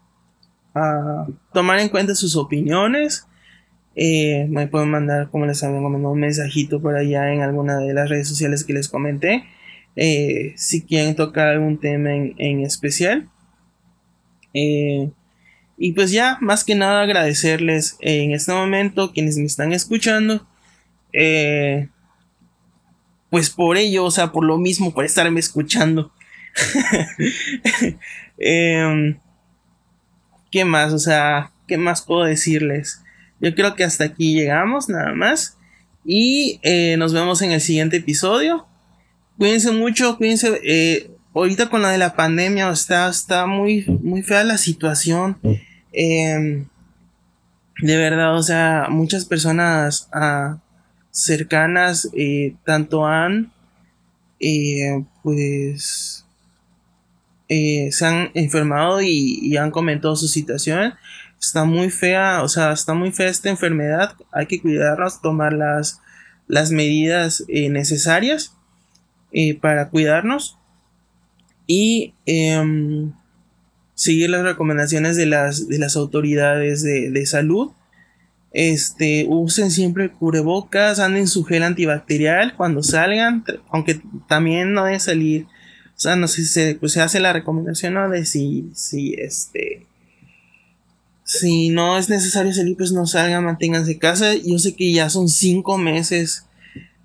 tomar 1.53 1.81
en 1.81 1.89
cuenta 1.89 2.15
sus 2.15 2.37
opiniones. 2.37 3.27
Eh, 3.97 4.47
me 4.49 4.69
pueden 4.69 4.91
mandar, 4.91 5.29
como 5.31 5.47
les 5.47 5.65
había 5.65 5.81
comentado, 5.81 6.13
un 6.13 6.21
mensajito 6.21 6.81
por 6.81 6.95
allá 6.95 7.33
en 7.33 7.43
alguna 7.43 7.79
de 7.79 7.93
las 7.93 8.09
redes 8.09 8.29
sociales 8.29 8.63
que 8.63 8.73
les 8.73 8.89
comenté. 8.89 9.45
Eh, 9.97 10.53
si 10.57 10.83
quieren 10.83 11.17
tocar 11.17 11.49
algún 11.49 11.79
tema 11.79 12.15
en, 12.15 12.61
especial. 12.61 13.29
Eh, 14.55 15.11
y 15.79 15.93
pues 15.93 16.11
ya, 16.11 16.39
más 16.41 16.65
que 16.65 16.75
nada 16.75 17.03
agradecerles 17.03 17.97
en 18.01 18.33
este 18.33 18.53
momento 18.53 19.13
quienes 19.13 19.39
me 19.39 19.45
están 19.45 19.73
escuchando. 19.73 20.45
Eh, 21.13 21.89
pues 23.31 23.51
por 23.51 23.77
ello, 23.77 24.05
o 24.05 24.11
sea, 24.11 24.33
por 24.33 24.45
lo 24.45 24.59
mismo, 24.59 24.93
por 24.93 25.05
estarme 25.05 25.39
escuchando. 25.39 26.13
Em, 28.41 29.19
¿Qué 30.51 30.65
más? 30.65 30.93
O 30.93 30.99
sea, 30.99 31.53
¿qué 31.67 31.77
más 31.77 32.03
puedo 32.03 32.25
decirles? 32.25 33.03
Yo 33.41 33.55
creo 33.55 33.75
que 33.75 33.85
hasta 33.85 34.05
aquí 34.05 34.35
llegamos, 34.35 34.89
nada 34.89 35.13
más. 35.13 35.59
Y 36.05 36.61
eh, 36.63 36.97
nos 36.99 37.13
vemos 37.13 37.43
en 37.43 37.53
el 37.53 37.61
siguiente 37.61 37.99
episodio. 37.99 38.67
Cuídense 39.37 39.73
mucho, 39.73 40.17
cuídense. 40.17 40.61
Eh, 40.65 41.11
ahorita 41.35 41.69
con 41.69 41.83
la 41.83 41.91
de 41.91 41.99
la 41.99 42.15
pandemia 42.15 42.71
está, 42.71 43.09
está 43.09 43.47
muy, 43.47 43.85
muy 44.03 44.23
fea 44.23 44.43
la 44.45 44.59
situación. 44.59 45.39
Em, 45.93 46.67
de 47.81 47.97
verdad, 47.97 48.37
o 48.37 48.43
sea, 48.43 48.87
muchas 48.91 49.25
personas 49.25 50.09
ah, 50.13 50.59
cercanas, 51.11 52.09
eh, 52.15 52.55
tanto 52.65 53.07
han, 53.07 53.53
pues, 55.23 56.25
se 57.49 58.05
han 58.07 58.31
enfermado 58.35 59.01
y, 59.03 59.39
y, 59.43 59.57
han 59.57 59.71
comentado 59.71 60.17
su 60.17 60.29
situación. 60.29 60.95
Está 61.41 61.65
muy 61.65 61.91
fea, 61.91 62.43
o 62.43 62.49
sea, 62.49 62.73
está 62.73 62.95
muy 62.95 63.13
fea 63.13 63.29
esta 63.29 63.49
enfermedad, 63.49 64.15
hay 64.33 64.47
que 64.47 64.61
cuidarnos, 64.61 65.23
tomar 65.23 65.53
las, 65.53 66.01
las 66.49 66.73
medidas 66.73 67.45
eh, 67.49 67.69
necesarias 67.69 68.55
eh, 69.33 69.55
para 69.55 69.91
cuidarnos. 69.91 70.59
Y 71.67 72.15
em, 72.27 73.13
seguir 73.99 74.31
las 74.31 74.45
recomendaciones 74.45 75.17
de 75.17 75.27
las, 75.27 75.67
de 75.67 75.77
las 75.77 75.97
autoridades 75.97 76.85
de, 76.85 77.27
salud. 77.27 77.73
Este, 78.53 79.27
usen 79.29 79.73
siempre 79.73 80.13
cubrebocas, 80.13 81.01
anden 81.01 81.27
su 81.27 81.43
gel 81.43 81.65
antibacterial 81.65 82.55
cuando 82.57 82.85
salgan, 82.85 83.45
aunque 83.71 84.01
también 84.29 84.73
no 84.73 84.85
deben 84.85 85.01
salir, 85.01 85.47
o 85.97 86.01
sea, 86.01 86.15
no 86.15 86.29
sé 86.29 86.43
si 86.43 86.49
se, 86.49 86.75
pues 86.77 86.93
se 86.93 87.01
hace 87.01 87.19
la 87.19 87.33
recomendación 87.33 87.95
¿no? 87.95 88.09
de 88.09 88.25
si, 88.25 88.71
si 88.73 89.15
este, 89.15 89.85
si 91.25 91.71
no 91.71 91.99
es 91.99 92.09
necesario 92.09 92.53
salir, 92.55 92.77
pues 92.77 92.93
no 92.93 93.05
salgan, 93.05 93.45
manténganse 93.45 93.93
en 93.93 93.99
casa. 93.99 94.35
Yo 94.37 94.61
sé 94.61 94.77
que 94.77 94.93
ya 94.93 95.11
son 95.11 95.29
cinco 95.29 95.77
meses. 95.77 96.47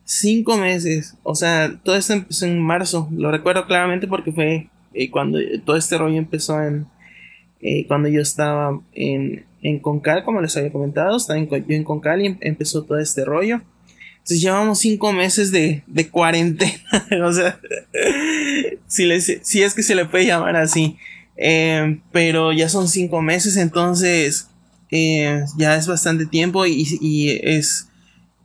Cinco 0.06 0.58
meses. 0.58 1.16
O 1.24 1.34
sea, 1.34 1.80
todo 1.84 1.96
esto 1.96 2.14
empezó 2.14 2.46
en 2.46 2.62
marzo. 2.62 3.10
Lo 3.12 3.32
recuerdo 3.32 3.66
claramente 3.66 4.08
porque 4.08 4.32
fue 4.32 4.70
eh, 4.94 5.10
cuando 5.10 5.40
todo 5.66 5.76
este 5.76 5.98
rollo 5.98 6.18
empezó 6.18 6.62
en. 6.62 6.88
Eh, 7.62 7.86
cuando 7.88 8.10
yo 8.10 8.22
estaba 8.22 8.82
en, 8.94 9.46
en 9.62 9.80
Concal, 9.80 10.24
como 10.24 10.42
les 10.42 10.56
había 10.58 10.72
comentado. 10.72 11.16
Estaba 11.16 11.40
en, 11.40 11.50
yo 11.50 11.64
en 11.68 11.84
Concal 11.84 12.22
y 12.22 12.28
em, 12.28 12.38
empezó 12.42 12.84
todo 12.84 13.00
este 13.00 13.26
rollo. 13.26 13.62
Entonces 14.14 14.42
llevamos 14.42 14.80
cinco 14.80 15.12
meses 15.12 15.52
de, 15.52 15.84
de 15.88 16.10
cuarentena. 16.10 16.74
o 17.26 17.34
sea, 17.34 17.60
si, 18.88 19.06
les, 19.06 19.40
si 19.42 19.62
es 19.64 19.74
que 19.74 19.84
se 19.84 19.96
le 19.96 20.06
puede 20.06 20.26
llamar 20.26 20.56
así. 20.56 20.98
Eh, 21.36 22.00
pero 22.12 22.52
ya 22.52 22.70
son 22.70 22.88
cinco 22.88 23.22
meses, 23.22 23.58
entonces 23.58 24.50
eh, 24.92 25.44
ya 25.58 25.76
es 25.76 25.88
bastante 25.88 26.26
tiempo 26.26 26.66
y, 26.66 27.40
es, 27.44 27.90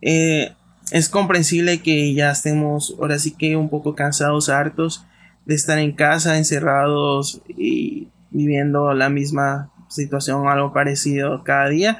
eh, 0.00 0.52
es 0.90 1.08
comprensible 1.08 1.82
que 1.82 2.14
ya 2.14 2.30
estemos 2.30 2.96
ahora 2.98 3.18
sí 3.18 3.32
que 3.32 3.56
un 3.56 3.68
poco 3.68 3.94
cansados, 3.94 4.48
hartos 4.48 5.04
de 5.48 5.54
estar 5.54 5.78
en 5.78 5.92
casa, 5.92 6.36
encerrados 6.36 7.42
y 7.48 8.08
viviendo 8.30 8.92
la 8.92 9.08
misma 9.08 9.72
situación, 9.88 10.46
algo 10.46 10.74
parecido 10.74 11.42
cada 11.42 11.70
día. 11.70 11.98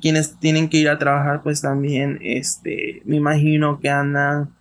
quienes 0.00 0.38
tienen 0.38 0.68
que 0.68 0.78
ir 0.78 0.88
a 0.88 0.98
trabajar, 0.98 1.42
pues 1.42 1.60
también, 1.60 2.20
este, 2.22 3.02
me 3.04 3.16
imagino 3.16 3.80
que 3.80 3.90
andan, 3.90 4.54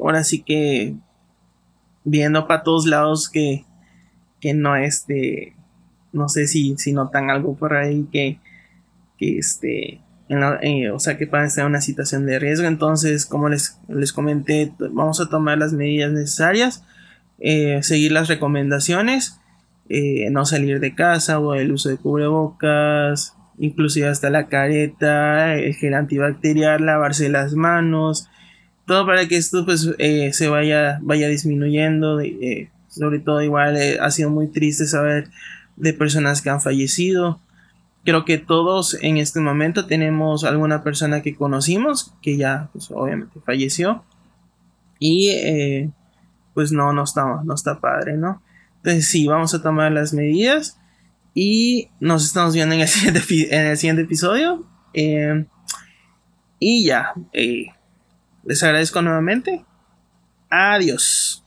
ahora 0.00 0.22
sí 0.22 0.42
que 0.42 0.94
viendo 2.04 2.46
para 2.46 2.62
todos 2.62 2.86
lados 2.86 3.28
que, 3.28 3.64
que 4.40 4.54
no 4.54 4.76
este, 4.76 5.56
no 6.12 6.28
sé 6.28 6.46
si, 6.46 6.76
si 6.78 6.92
notan 6.92 7.28
algo 7.28 7.56
por 7.56 7.74
ahí 7.74 8.06
que, 8.12 8.38
que 9.18 9.38
este, 9.38 10.00
o 10.92 10.98
sea 10.98 11.18
que 11.18 11.26
pueden 11.26 11.46
estar 11.46 11.62
en 11.62 11.70
una 11.70 11.80
situación 11.80 12.26
de 12.26 12.38
riesgo. 12.38 12.66
Entonces, 12.66 13.26
como 13.26 13.48
les, 13.48 13.78
les 13.88 14.12
comenté, 14.12 14.72
vamos 14.78 15.20
a 15.20 15.28
tomar 15.28 15.58
las 15.58 15.72
medidas 15.72 16.12
necesarias, 16.12 16.84
eh, 17.38 17.82
seguir 17.82 18.12
las 18.12 18.28
recomendaciones, 18.28 19.38
eh, 19.88 20.30
no 20.30 20.46
salir 20.46 20.80
de 20.80 20.94
casa 20.94 21.38
o 21.38 21.54
el 21.54 21.72
uso 21.72 21.88
de 21.88 21.96
cubrebocas, 21.96 23.34
inclusive 23.58 24.08
hasta 24.08 24.30
la 24.30 24.46
careta, 24.48 25.54
el 25.54 25.74
gel 25.74 25.94
antibacterial, 25.94 26.86
lavarse 26.86 27.28
las 27.28 27.54
manos, 27.54 28.28
todo 28.86 29.06
para 29.06 29.26
que 29.26 29.36
esto 29.36 29.64
pues 29.64 29.90
eh, 29.98 30.32
se 30.32 30.48
vaya, 30.48 30.98
vaya 31.02 31.28
disminuyendo. 31.28 32.20
Sobre 32.88 33.20
todo 33.20 33.42
igual 33.42 33.76
ha 34.00 34.10
sido 34.10 34.30
muy 34.30 34.48
triste 34.48 34.86
saber 34.86 35.28
de 35.76 35.94
personas 35.94 36.42
que 36.42 36.50
han 36.50 36.60
fallecido. 36.60 37.40
Creo 38.04 38.24
que 38.24 38.38
todos 38.38 38.94
en 39.00 39.16
este 39.16 39.40
momento 39.40 39.86
tenemos 39.86 40.44
alguna 40.44 40.82
persona 40.82 41.22
que 41.22 41.36
conocimos 41.36 42.14
que 42.20 42.36
ya 42.36 42.68
pues, 42.72 42.90
obviamente 42.90 43.40
falleció. 43.44 44.04
Y 44.98 45.90
pues 46.54 46.72
no, 46.72 46.92
no 46.92 47.04
está, 47.04 47.42
no 47.44 47.54
está 47.54 47.80
padre, 47.80 48.16
¿no? 48.16 48.42
Entonces 48.76 49.08
sí, 49.08 49.26
vamos 49.26 49.54
a 49.54 49.62
tomar 49.62 49.92
las 49.92 50.12
medidas. 50.12 50.78
Y 51.34 51.88
nos 52.00 52.24
estamos 52.24 52.54
viendo 52.54 52.74
en 52.74 52.82
el 52.82 52.88
siguiente, 52.88 53.22
en 53.56 53.66
el 53.66 53.76
siguiente 53.76 54.02
episodio. 54.02 54.66
y 56.58 56.84
ya. 56.84 57.14
Les 58.44 58.62
agradezco 58.62 59.02
nuevamente. 59.02 59.64
Adiós. 60.50 61.41